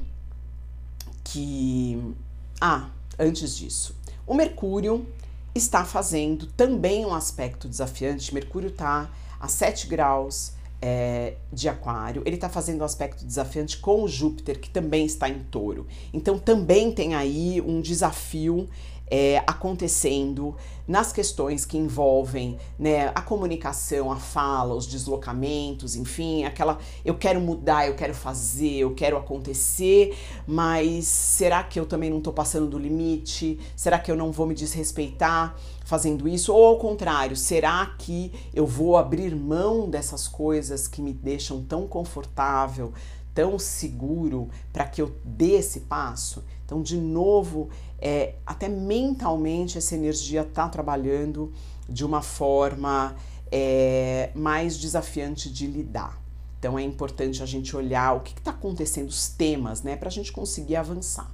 que. 1.24 2.14
Ah, 2.61 2.90
antes 3.18 3.56
disso, 3.56 3.94
o 4.26 4.35
Mercúrio 4.35 5.06
está 5.54 5.85
fazendo 5.85 6.46
também 6.46 7.04
um 7.04 7.14
aspecto 7.14 7.68
desafiante. 7.68 8.32
Mercúrio 8.32 8.68
está 8.68 9.11
a 9.38 9.48
7 9.48 9.87
graus 9.87 10.52
é, 10.83 11.35
de 11.53 11.68
Aquário, 11.68 12.23
ele 12.27 12.35
está 12.35 12.49
fazendo 12.49 12.81
um 12.81 12.85
aspecto 12.85 13.25
desafiante 13.25 13.79
com 13.79 14.03
o 14.03 14.09
Júpiter, 14.09 14.59
que 14.59 14.68
também 14.68 15.07
está 15.07 15.29
em 15.29 15.38
touro. 15.45 15.87
Então 16.12 16.37
também 16.37 16.90
tem 16.90 17.14
aí 17.14 17.61
um 17.61 17.81
desafio 17.81 18.68
é, 19.09 19.42
acontecendo 19.47 20.57
nas 20.88 21.12
questões 21.12 21.64
que 21.66 21.77
envolvem 21.77 22.59
né, 22.79 23.12
a 23.14 23.21
comunicação, 23.21 24.11
a 24.11 24.16
fala, 24.16 24.75
os 24.75 24.87
deslocamentos, 24.87 25.95
enfim, 25.95 26.45
aquela 26.45 26.79
eu 27.05 27.14
quero 27.14 27.38
mudar, 27.38 27.87
eu 27.87 27.95
quero 27.95 28.14
fazer, 28.14 28.79
eu 28.79 28.95
quero 28.95 29.16
acontecer, 29.16 30.16
mas 30.47 31.05
será 31.05 31.62
que 31.62 31.79
eu 31.79 31.85
também 31.85 32.09
não 32.11 32.18
estou 32.18 32.33
passando 32.33 32.66
do 32.66 32.79
limite? 32.79 33.61
Será 33.77 33.99
que 33.99 34.11
eu 34.11 34.16
não 34.16 34.33
vou 34.33 34.47
me 34.47 34.55
desrespeitar 34.55 35.55
fazendo 35.92 36.26
isso? 36.26 36.55
Ou 36.55 36.64
ao 36.68 36.78
contrário, 36.78 37.37
será 37.37 37.85
que 37.98 38.33
eu 38.55 38.66
vou 38.66 38.96
abrir 38.96 39.37
mão 39.37 39.90
dessas 39.90 40.26
coisas 40.26 40.88
que 40.88 41.02
me 41.02 41.12
deixam 41.12 41.62
tão 41.62 41.87
confortável, 41.87 42.94
tão 43.35 43.59
seguro 43.59 44.48
para 44.72 44.87
que 44.87 45.02
eu 45.02 45.14
dê 45.22 45.57
esse 45.57 45.81
passo? 45.81 46.42
Então, 46.64 46.81
de 46.81 46.96
novo, 46.96 47.68
é, 47.98 48.37
até 48.46 48.70
mentalmente 48.70 49.76
essa 49.76 49.94
energia 49.94 50.40
está 50.40 50.66
trabalhando 50.66 51.52
de 51.87 52.07
uma 52.07 52.22
forma 52.22 53.14
é, 53.50 54.31
mais 54.35 54.78
desafiante 54.78 55.52
de 55.52 55.66
lidar. 55.66 56.18
Então 56.59 56.78
é 56.78 56.83
importante 56.83 57.42
a 57.42 57.46
gente 57.46 57.76
olhar 57.76 58.16
o 58.16 58.20
que 58.20 58.33
está 58.33 58.52
acontecendo, 58.52 59.11
os 59.11 59.28
temas, 59.28 59.83
né, 59.83 59.94
para 59.94 60.09
a 60.09 60.12
gente 60.12 60.33
conseguir 60.33 60.76
avançar. 60.76 61.31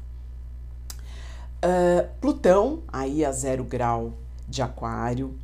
Uh, 1.59 2.09
Plutão, 2.21 2.83
aí 2.88 3.25
a 3.25 3.31
zero 3.31 3.62
grau 3.62 4.14
de 4.49 4.63
Aquário, 4.63 5.39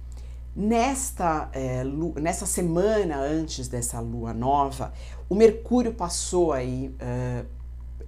nesta, 0.55 1.49
é, 1.53 1.85
nessa 2.21 2.47
semana 2.47 3.19
antes 3.19 3.69
dessa 3.69 4.01
lua 4.01 4.33
nova, 4.33 4.93
o 5.29 5.35
Mercúrio 5.35 5.93
passou 5.93 6.53
aí 6.53 6.95
uh, 7.01 7.47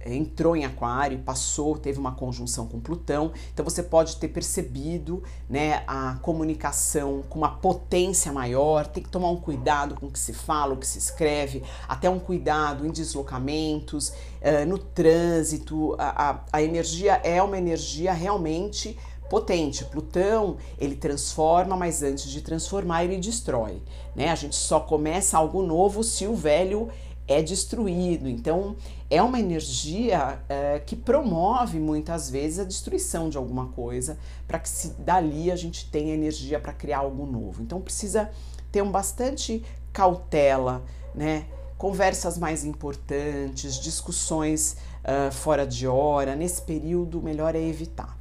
entrou 0.05 0.55
em 0.55 0.65
Aquário, 0.65 1.19
passou, 1.19 1.77
teve 1.77 1.99
uma 1.99 2.13
conjunção 2.13 2.67
com 2.67 2.79
Plutão, 2.79 3.31
então 3.53 3.63
você 3.63 3.83
pode 3.83 4.17
ter 4.17 4.29
percebido 4.29 5.23
né, 5.49 5.83
a 5.87 6.17
comunicação 6.21 7.23
com 7.29 7.39
uma 7.39 7.49
potência 7.49 8.31
maior, 8.31 8.87
tem 8.87 9.03
que 9.03 9.09
tomar 9.09 9.29
um 9.29 9.37
cuidado 9.37 9.95
com 9.95 10.07
o 10.07 10.11
que 10.11 10.19
se 10.19 10.33
fala, 10.33 10.73
o 10.73 10.77
que 10.77 10.87
se 10.87 10.99
escreve, 10.99 11.63
até 11.87 12.09
um 12.09 12.19
cuidado 12.19 12.85
em 12.85 12.91
deslocamentos, 12.91 14.09
uh, 14.09 14.65
no 14.67 14.77
trânsito, 14.77 15.95
a, 15.97 16.29
a, 16.29 16.39
a 16.53 16.61
energia 16.61 17.13
é 17.23 17.41
uma 17.41 17.57
energia 17.57 18.13
realmente 18.13 18.97
potente. 19.29 19.85
Plutão, 19.85 20.57
ele 20.77 20.95
transforma, 20.95 21.75
mas 21.75 22.03
antes 22.03 22.29
de 22.29 22.41
transformar, 22.41 23.03
ele 23.03 23.17
destrói, 23.17 23.81
né? 24.15 24.29
A 24.29 24.35
gente 24.35 24.55
só 24.55 24.79
começa 24.79 25.37
algo 25.37 25.61
novo 25.61 26.03
se 26.03 26.25
o 26.27 26.35
velho 26.35 26.89
é 27.27 27.41
destruído. 27.41 28.29
Então, 28.29 28.75
é 29.09 29.21
uma 29.21 29.39
energia 29.39 30.39
é, 30.47 30.79
que 30.79 30.95
promove 30.95 31.79
muitas 31.79 32.29
vezes 32.29 32.59
a 32.59 32.63
destruição 32.63 33.29
de 33.29 33.37
alguma 33.37 33.67
coisa, 33.67 34.17
para 34.47 34.59
que 34.59 34.69
se 34.69 34.89
dali 34.99 35.51
a 35.51 35.55
gente 35.55 35.89
tenha 35.91 36.13
energia 36.13 36.59
para 36.59 36.73
criar 36.73 36.99
algo 36.99 37.25
novo. 37.25 37.61
Então, 37.61 37.81
precisa 37.81 38.31
ter 38.71 38.81
um 38.81 38.91
bastante 38.91 39.63
cautela, 39.91 40.83
né? 41.13 41.45
Conversas 41.77 42.39
mais 42.39 42.65
importantes, 42.65 43.79
discussões 43.79 44.77
uh, 45.03 45.31
fora 45.31 45.65
de 45.65 45.87
hora. 45.87 46.35
Nesse 46.35 46.61
período, 46.61 47.21
melhor 47.21 47.55
é 47.55 47.61
evitar. 47.61 48.16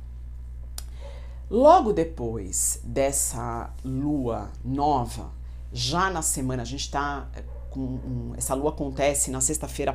Logo 1.49 1.93
depois 1.93 2.81
dessa 2.83 3.73
lua 3.85 4.51
nova, 4.65 5.31
já 5.73 6.11
na 6.11 6.21
semana, 6.21 6.63
a 6.63 6.67
gente 6.67 6.81
está 6.81 7.29
com 7.71 7.81
um, 7.81 8.33
essa 8.37 8.53
lua 8.53 8.71
acontece 8.71 9.31
na 9.31 9.41
sexta-feira 9.41 9.93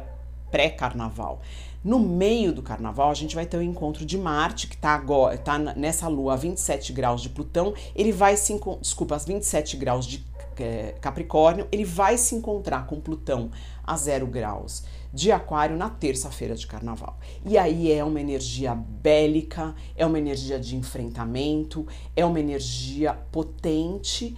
pré-carnaval. 0.50 1.42
No 1.84 2.00
meio 2.00 2.54
do 2.54 2.62
carnaval, 2.62 3.10
a 3.10 3.14
gente 3.14 3.36
vai 3.36 3.46
ter 3.46 3.58
o 3.58 3.62
encontro 3.62 4.06
de 4.06 4.18
Marte, 4.18 4.68
que 4.68 4.76
está 4.76 4.92
agora, 4.92 5.38
tá 5.38 5.60
nessa 5.60 6.08
lua 6.08 6.34
a 6.34 6.38
27 6.38 6.94
graus 6.94 7.22
de 7.22 7.28
Plutão, 7.28 7.74
ele 7.94 8.14
vai 8.14 8.38
se 8.38 8.58
desculpa, 8.80 9.16
às 9.16 9.26
27 9.26 9.76
graus 9.76 10.06
de 10.06 10.26
é, 10.58 10.96
Capricórnio, 11.02 11.68
ele 11.70 11.84
vai 11.84 12.18
se 12.18 12.34
encontrar 12.34 12.86
com 12.86 13.02
Plutão 13.02 13.52
a 13.84 13.98
0 13.98 14.28
graus 14.28 14.86
de 15.14 15.32
Aquário 15.32 15.76
na 15.78 15.90
terça-feira 15.90 16.56
de 16.56 16.66
carnaval. 16.66 17.20
E 17.46 17.58
aí 17.58 17.92
é 17.92 18.04
uma 18.04 18.22
energia 18.22 18.74
bélica, 18.76 19.76
é 19.96 20.06
uma 20.06 20.18
energia 20.18 20.60
de 20.60 20.76
enfrentamento, 20.76 21.86
é 22.16 22.26
uma 22.26 22.40
energia 22.40 23.14
potente 23.32 24.38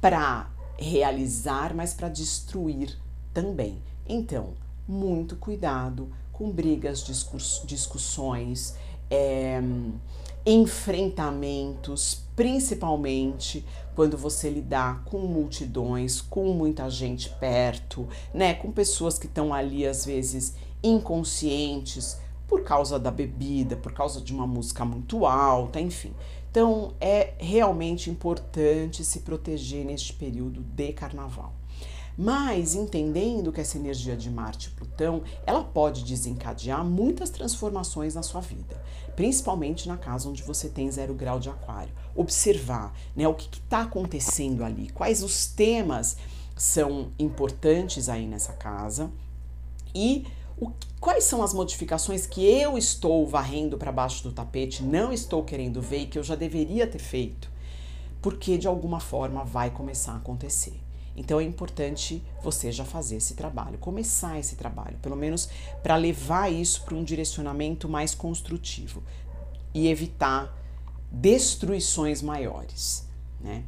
para 0.00 0.50
realizar, 0.78 1.74
mas 1.74 1.94
para 1.94 2.08
destruir 2.08 2.96
também. 3.32 3.82
Então, 4.06 4.54
muito 4.86 5.36
cuidado 5.36 6.10
com 6.32 6.50
brigas, 6.50 7.04
discussões, 7.64 8.76
é, 9.10 9.60
enfrentamentos, 10.44 12.23
principalmente 12.36 13.64
quando 13.94 14.16
você 14.16 14.50
lidar 14.50 15.04
com 15.04 15.18
multidões, 15.18 16.20
com 16.20 16.52
muita 16.52 16.90
gente 16.90 17.28
perto, 17.40 18.08
né, 18.32 18.54
com 18.54 18.72
pessoas 18.72 19.18
que 19.18 19.26
estão 19.26 19.54
ali 19.54 19.86
às 19.86 20.04
vezes 20.04 20.54
inconscientes 20.82 22.18
por 22.48 22.62
causa 22.62 22.98
da 22.98 23.10
bebida, 23.10 23.76
por 23.76 23.92
causa 23.92 24.20
de 24.20 24.32
uma 24.32 24.46
música 24.46 24.84
muito 24.84 25.24
alta, 25.26 25.80
enfim. 25.80 26.12
Então 26.50 26.94
é 27.00 27.34
realmente 27.38 28.10
importante 28.10 29.04
se 29.04 29.20
proteger 29.20 29.84
neste 29.84 30.12
período 30.12 30.60
de 30.60 30.92
carnaval. 30.92 31.52
Mas 32.16 32.74
entendendo 32.74 33.52
que 33.52 33.60
essa 33.60 33.76
energia 33.76 34.16
de 34.16 34.30
Marte 34.30 34.68
e 34.68 34.70
Plutão, 34.70 35.22
ela 35.44 35.64
pode 35.64 36.04
desencadear 36.04 36.84
muitas 36.84 37.28
transformações 37.30 38.14
na 38.14 38.22
sua 38.22 38.40
vida, 38.40 38.80
principalmente 39.16 39.88
na 39.88 39.96
casa 39.96 40.28
onde 40.28 40.42
você 40.42 40.68
tem 40.68 40.90
zero 40.90 41.12
grau 41.14 41.40
de 41.40 41.50
aquário. 41.50 41.92
Observar 42.14 42.94
né, 43.16 43.26
o 43.26 43.34
que 43.34 43.58
está 43.58 43.82
acontecendo 43.82 44.62
ali, 44.62 44.90
quais 44.90 45.22
os 45.22 45.46
temas 45.46 46.16
são 46.56 47.10
importantes 47.18 48.08
aí 48.08 48.26
nessa 48.26 48.52
casa 48.52 49.10
e 49.92 50.24
o, 50.56 50.70
quais 51.00 51.24
são 51.24 51.42
as 51.42 51.52
modificações 51.52 52.26
que 52.26 52.44
eu 52.44 52.78
estou 52.78 53.26
varrendo 53.26 53.76
para 53.76 53.90
baixo 53.90 54.22
do 54.22 54.30
tapete, 54.32 54.84
não 54.84 55.12
estou 55.12 55.42
querendo 55.42 55.82
ver 55.82 56.02
e 56.02 56.06
que 56.06 56.18
eu 56.18 56.22
já 56.22 56.36
deveria 56.36 56.86
ter 56.86 57.00
feito, 57.00 57.50
porque 58.22 58.56
de 58.56 58.68
alguma 58.68 59.00
forma 59.00 59.44
vai 59.44 59.70
começar 59.70 60.12
a 60.12 60.16
acontecer. 60.16 60.83
Então 61.16 61.38
é 61.38 61.44
importante 61.44 62.22
você 62.42 62.72
já 62.72 62.84
fazer 62.84 63.16
esse 63.16 63.34
trabalho, 63.34 63.78
começar 63.78 64.38
esse 64.38 64.56
trabalho, 64.56 64.98
pelo 64.98 65.16
menos 65.16 65.48
para 65.82 65.96
levar 65.96 66.50
isso 66.52 66.82
para 66.82 66.94
um 66.94 67.04
direcionamento 67.04 67.88
mais 67.88 68.14
construtivo 68.14 69.02
e 69.72 69.88
evitar 69.88 70.52
destruições 71.10 72.20
maiores, 72.20 73.06
né? 73.40 73.64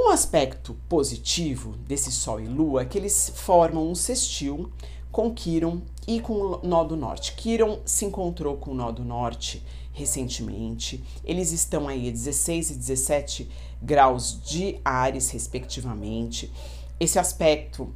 Um 0.00 0.10
aspecto 0.10 0.76
positivo 0.88 1.72
desse 1.78 2.12
Sol 2.12 2.40
e 2.40 2.46
Lua 2.46 2.82
é 2.82 2.84
que 2.84 2.96
eles 2.96 3.32
formam 3.34 3.90
um 3.90 3.96
sextil 3.96 4.70
com 5.10 5.34
Quiron 5.34 5.82
e 6.06 6.20
com 6.20 6.34
o 6.34 6.60
Nó 6.62 6.84
do 6.84 6.96
Norte. 6.96 7.32
Quiron 7.32 7.80
se 7.84 8.04
encontrou 8.04 8.56
com 8.56 8.70
o 8.70 8.74
Nó 8.74 8.92
do 8.92 9.04
Norte 9.04 9.60
recentemente. 9.92 11.02
Eles 11.24 11.50
estão 11.50 11.88
aí 11.88 12.08
a 12.08 12.12
16 12.12 12.70
e 12.70 12.74
17 12.76 13.50
graus 13.80 14.40
de 14.42 14.80
Ares, 14.84 15.30
respectivamente. 15.30 16.52
Esse 16.98 17.18
aspecto 17.18 17.94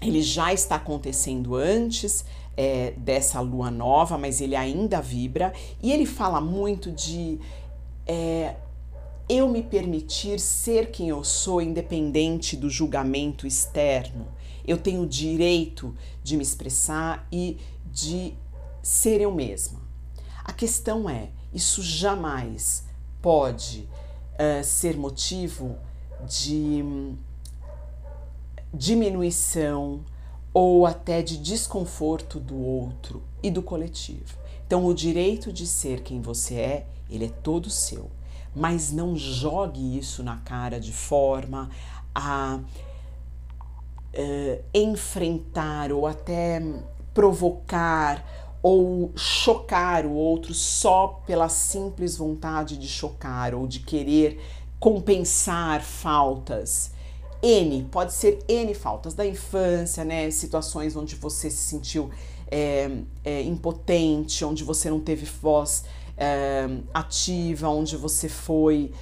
ele 0.00 0.20
já 0.20 0.52
está 0.52 0.76
acontecendo 0.76 1.54
antes 1.54 2.24
é, 2.56 2.92
dessa 2.96 3.40
lua 3.40 3.70
nova, 3.70 4.18
mas 4.18 4.40
ele 4.40 4.56
ainda 4.56 5.00
vibra 5.00 5.52
e 5.82 5.92
ele 5.92 6.04
fala 6.04 6.40
muito 6.40 6.90
de 6.90 7.38
é, 8.06 8.56
eu 9.28 9.48
me 9.48 9.62
permitir 9.62 10.38
ser 10.40 10.90
quem 10.90 11.08
eu 11.08 11.22
sou, 11.22 11.62
independente 11.62 12.56
do 12.56 12.68
julgamento 12.68 13.46
externo. 13.46 14.26
Eu 14.66 14.76
tenho 14.76 15.02
o 15.02 15.06
direito 15.06 15.94
de 16.22 16.36
me 16.36 16.42
expressar 16.42 17.26
e 17.30 17.58
de 17.86 18.34
ser 18.82 19.20
eu 19.20 19.32
mesma. 19.32 19.80
A 20.44 20.52
questão 20.52 21.08
é: 21.08 21.30
isso 21.52 21.82
jamais 21.82 22.84
pode 23.20 23.88
uh, 24.34 24.64
ser 24.64 24.96
motivo 24.96 25.76
de 26.28 26.82
hum, 26.84 27.16
diminuição 28.72 30.04
ou 30.52 30.86
até 30.86 31.22
de 31.22 31.38
desconforto 31.38 32.38
do 32.38 32.56
outro 32.56 33.22
e 33.42 33.50
do 33.50 33.62
coletivo. 33.62 34.36
Então, 34.66 34.86
o 34.86 34.94
direito 34.94 35.52
de 35.52 35.66
ser 35.66 36.02
quem 36.02 36.20
você 36.20 36.54
é, 36.54 36.86
ele 37.10 37.26
é 37.26 37.28
todo 37.28 37.70
seu. 37.70 38.10
Mas 38.54 38.92
não 38.92 39.16
jogue 39.16 39.98
isso 39.98 40.22
na 40.22 40.38
cara 40.38 40.78
de 40.78 40.92
forma 40.92 41.70
a 42.14 42.60
uh, 44.14 44.64
enfrentar 44.74 45.90
ou 45.90 46.06
até 46.06 46.62
provocar 47.14 48.24
ou 48.62 49.10
chocar 49.16 50.06
o 50.06 50.12
outro 50.12 50.54
só 50.54 51.20
pela 51.26 51.48
simples 51.48 52.16
vontade 52.16 52.78
de 52.78 52.86
chocar 52.86 53.54
ou 53.54 53.66
de 53.66 53.80
querer 53.80 54.40
compensar 54.78 55.82
faltas. 55.82 56.92
N, 57.42 57.88
pode 57.90 58.12
ser 58.12 58.38
N 58.48 58.72
faltas 58.72 59.14
da 59.14 59.26
infância, 59.26 60.04
né? 60.04 60.30
Situações 60.30 60.94
onde 60.94 61.16
você 61.16 61.50
se 61.50 61.56
sentiu 61.56 62.08
é, 62.48 62.88
é, 63.24 63.42
impotente, 63.42 64.44
onde 64.44 64.62
você 64.62 64.88
não 64.88 65.00
teve 65.00 65.26
voz 65.26 65.84
é, 66.16 66.68
ativa, 66.94 67.68
onde 67.68 67.96
você 67.96 68.28
foi 68.28 68.92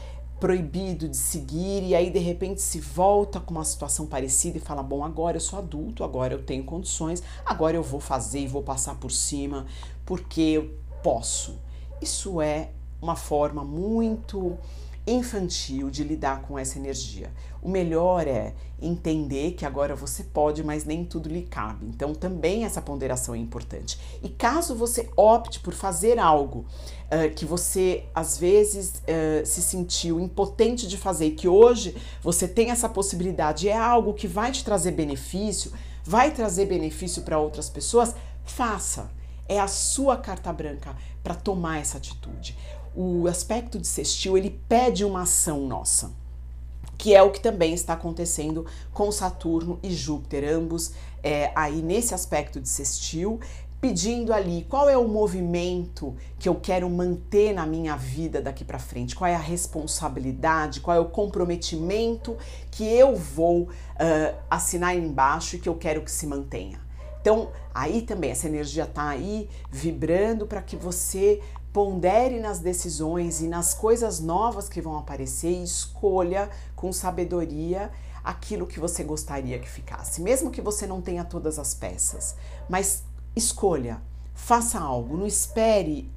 proibido 0.40 1.06
de 1.06 1.16
seguir 1.16 1.86
e 1.86 1.94
aí 1.94 2.10
de 2.10 2.18
repente 2.18 2.62
se 2.62 2.80
volta 2.80 3.38
com 3.38 3.52
uma 3.52 3.64
situação 3.64 4.06
parecida 4.06 4.56
e 4.56 4.60
fala: 4.60 4.82
Bom, 4.82 5.04
agora 5.04 5.36
eu 5.36 5.40
sou 5.40 5.58
adulto, 5.58 6.02
agora 6.02 6.32
eu 6.34 6.42
tenho 6.42 6.64
condições, 6.64 7.22
agora 7.44 7.76
eu 7.76 7.82
vou 7.82 8.00
fazer 8.00 8.40
e 8.40 8.48
vou 8.48 8.62
passar 8.62 8.96
por 8.96 9.12
cima 9.12 9.66
porque 10.06 10.40
eu 10.40 10.74
posso. 11.02 11.58
Isso 12.00 12.40
é 12.40 12.70
uma 13.00 13.16
forma 13.16 13.62
muito 13.62 14.58
infantil 15.10 15.90
de 15.90 16.04
lidar 16.04 16.42
com 16.42 16.58
essa 16.58 16.78
energia. 16.78 17.32
O 17.60 17.68
melhor 17.68 18.26
é 18.26 18.54
entender 18.80 19.52
que 19.52 19.66
agora 19.66 19.94
você 19.94 20.22
pode, 20.22 20.62
mas 20.62 20.84
nem 20.84 21.04
tudo 21.04 21.28
lhe 21.28 21.42
cabe. 21.42 21.84
Então, 21.86 22.14
também 22.14 22.64
essa 22.64 22.80
ponderação 22.80 23.34
é 23.34 23.38
importante. 23.38 23.98
E 24.22 24.28
caso 24.28 24.74
você 24.74 25.10
opte 25.16 25.60
por 25.60 25.74
fazer 25.74 26.18
algo 26.18 26.60
uh, 26.60 27.34
que 27.34 27.44
você 27.44 28.04
às 28.14 28.38
vezes 28.38 29.02
uh, 29.02 29.44
se 29.44 29.60
sentiu 29.60 30.20
impotente 30.20 30.86
de 30.86 30.96
fazer 30.96 31.26
e 31.26 31.32
que 31.32 31.48
hoje 31.48 31.96
você 32.22 32.48
tem 32.48 32.70
essa 32.70 32.88
possibilidade, 32.88 33.68
é 33.68 33.76
algo 33.76 34.14
que 34.14 34.26
vai 34.26 34.52
te 34.52 34.64
trazer 34.64 34.92
benefício, 34.92 35.72
vai 36.04 36.30
trazer 36.30 36.66
benefício 36.66 37.22
para 37.22 37.38
outras 37.38 37.68
pessoas, 37.68 38.14
faça. 38.44 39.10
É 39.46 39.58
a 39.58 39.66
sua 39.66 40.16
carta 40.16 40.52
branca 40.52 40.96
para 41.24 41.34
tomar 41.34 41.78
essa 41.78 41.98
atitude 41.98 42.56
o 42.94 43.26
aspecto 43.28 43.78
de 43.78 43.86
sextil 43.86 44.36
ele 44.36 44.60
pede 44.68 45.04
uma 45.04 45.22
ação 45.22 45.66
nossa, 45.66 46.10
que 46.98 47.14
é 47.14 47.22
o 47.22 47.30
que 47.30 47.40
também 47.40 47.72
está 47.72 47.94
acontecendo 47.94 48.66
com 48.92 49.10
Saturno 49.10 49.78
e 49.82 49.90
Júpiter, 49.90 50.44
ambos 50.54 50.92
é, 51.22 51.50
aí 51.54 51.80
nesse 51.80 52.14
aspecto 52.14 52.60
de 52.60 52.68
sextil, 52.68 53.40
pedindo 53.80 54.34
ali 54.34 54.66
qual 54.68 54.88
é 54.88 54.96
o 54.96 55.08
movimento 55.08 56.14
que 56.38 56.48
eu 56.48 56.54
quero 56.54 56.88
manter 56.90 57.54
na 57.54 57.64
minha 57.64 57.96
vida 57.96 58.42
daqui 58.42 58.62
para 58.62 58.78
frente, 58.78 59.16
qual 59.16 59.30
é 59.30 59.34
a 59.34 59.38
responsabilidade, 59.38 60.80
qual 60.80 60.96
é 60.96 61.00
o 61.00 61.06
comprometimento 61.06 62.36
que 62.70 62.84
eu 62.84 63.16
vou 63.16 63.62
uh, 63.62 64.36
assinar 64.50 64.94
embaixo 64.94 65.56
e 65.56 65.58
que 65.58 65.68
eu 65.68 65.74
quero 65.76 66.02
que 66.02 66.10
se 66.10 66.26
mantenha. 66.26 66.78
Então, 67.22 67.50
aí 67.74 68.02
também 68.02 68.30
essa 68.30 68.46
energia 68.46 68.84
está 68.84 69.08
aí 69.08 69.48
vibrando 69.70 70.46
para 70.46 70.62
que 70.62 70.76
você 70.76 71.40
pondere 71.72 72.40
nas 72.40 72.58
decisões 72.58 73.40
e 73.40 73.46
nas 73.46 73.74
coisas 73.74 74.20
novas 74.20 74.68
que 74.68 74.80
vão 74.80 74.98
aparecer 74.98 75.50
e 75.50 75.62
escolha 75.62 76.50
com 76.74 76.92
sabedoria 76.92 77.90
aquilo 78.24 78.66
que 78.66 78.80
você 78.80 79.02
gostaria 79.02 79.58
que 79.58 79.68
ficasse, 79.68 80.20
mesmo 80.20 80.50
que 80.50 80.60
você 80.60 80.86
não 80.86 81.00
tenha 81.00 81.24
todas 81.24 81.58
as 81.58 81.74
peças, 81.74 82.36
mas 82.68 83.04
escolha, 83.34 84.00
faça 84.34 84.78
algo, 84.78 85.16
não 85.16 85.26
espere 85.26 86.10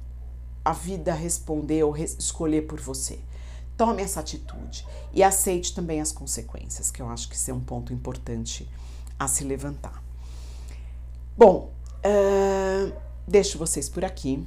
a 0.64 0.72
vida 0.72 1.14
responder 1.14 1.82
ou 1.82 1.90
res 1.90 2.16
escolher 2.18 2.62
por 2.62 2.80
você. 2.80 3.18
Tome 3.76 4.02
essa 4.02 4.20
atitude 4.20 4.86
e 5.12 5.22
aceite 5.22 5.74
também 5.74 6.00
as 6.00 6.12
consequências, 6.12 6.90
que 6.90 7.02
eu 7.02 7.08
acho 7.08 7.28
que 7.28 7.34
isso 7.34 7.50
é 7.50 7.54
um 7.54 7.60
ponto 7.60 7.92
importante 7.92 8.68
a 9.18 9.26
se 9.26 9.44
levantar. 9.44 10.02
Bom, 11.36 11.72
uh, 12.04 12.94
deixo 13.26 13.58
vocês 13.58 13.88
por 13.88 14.04
aqui 14.04 14.46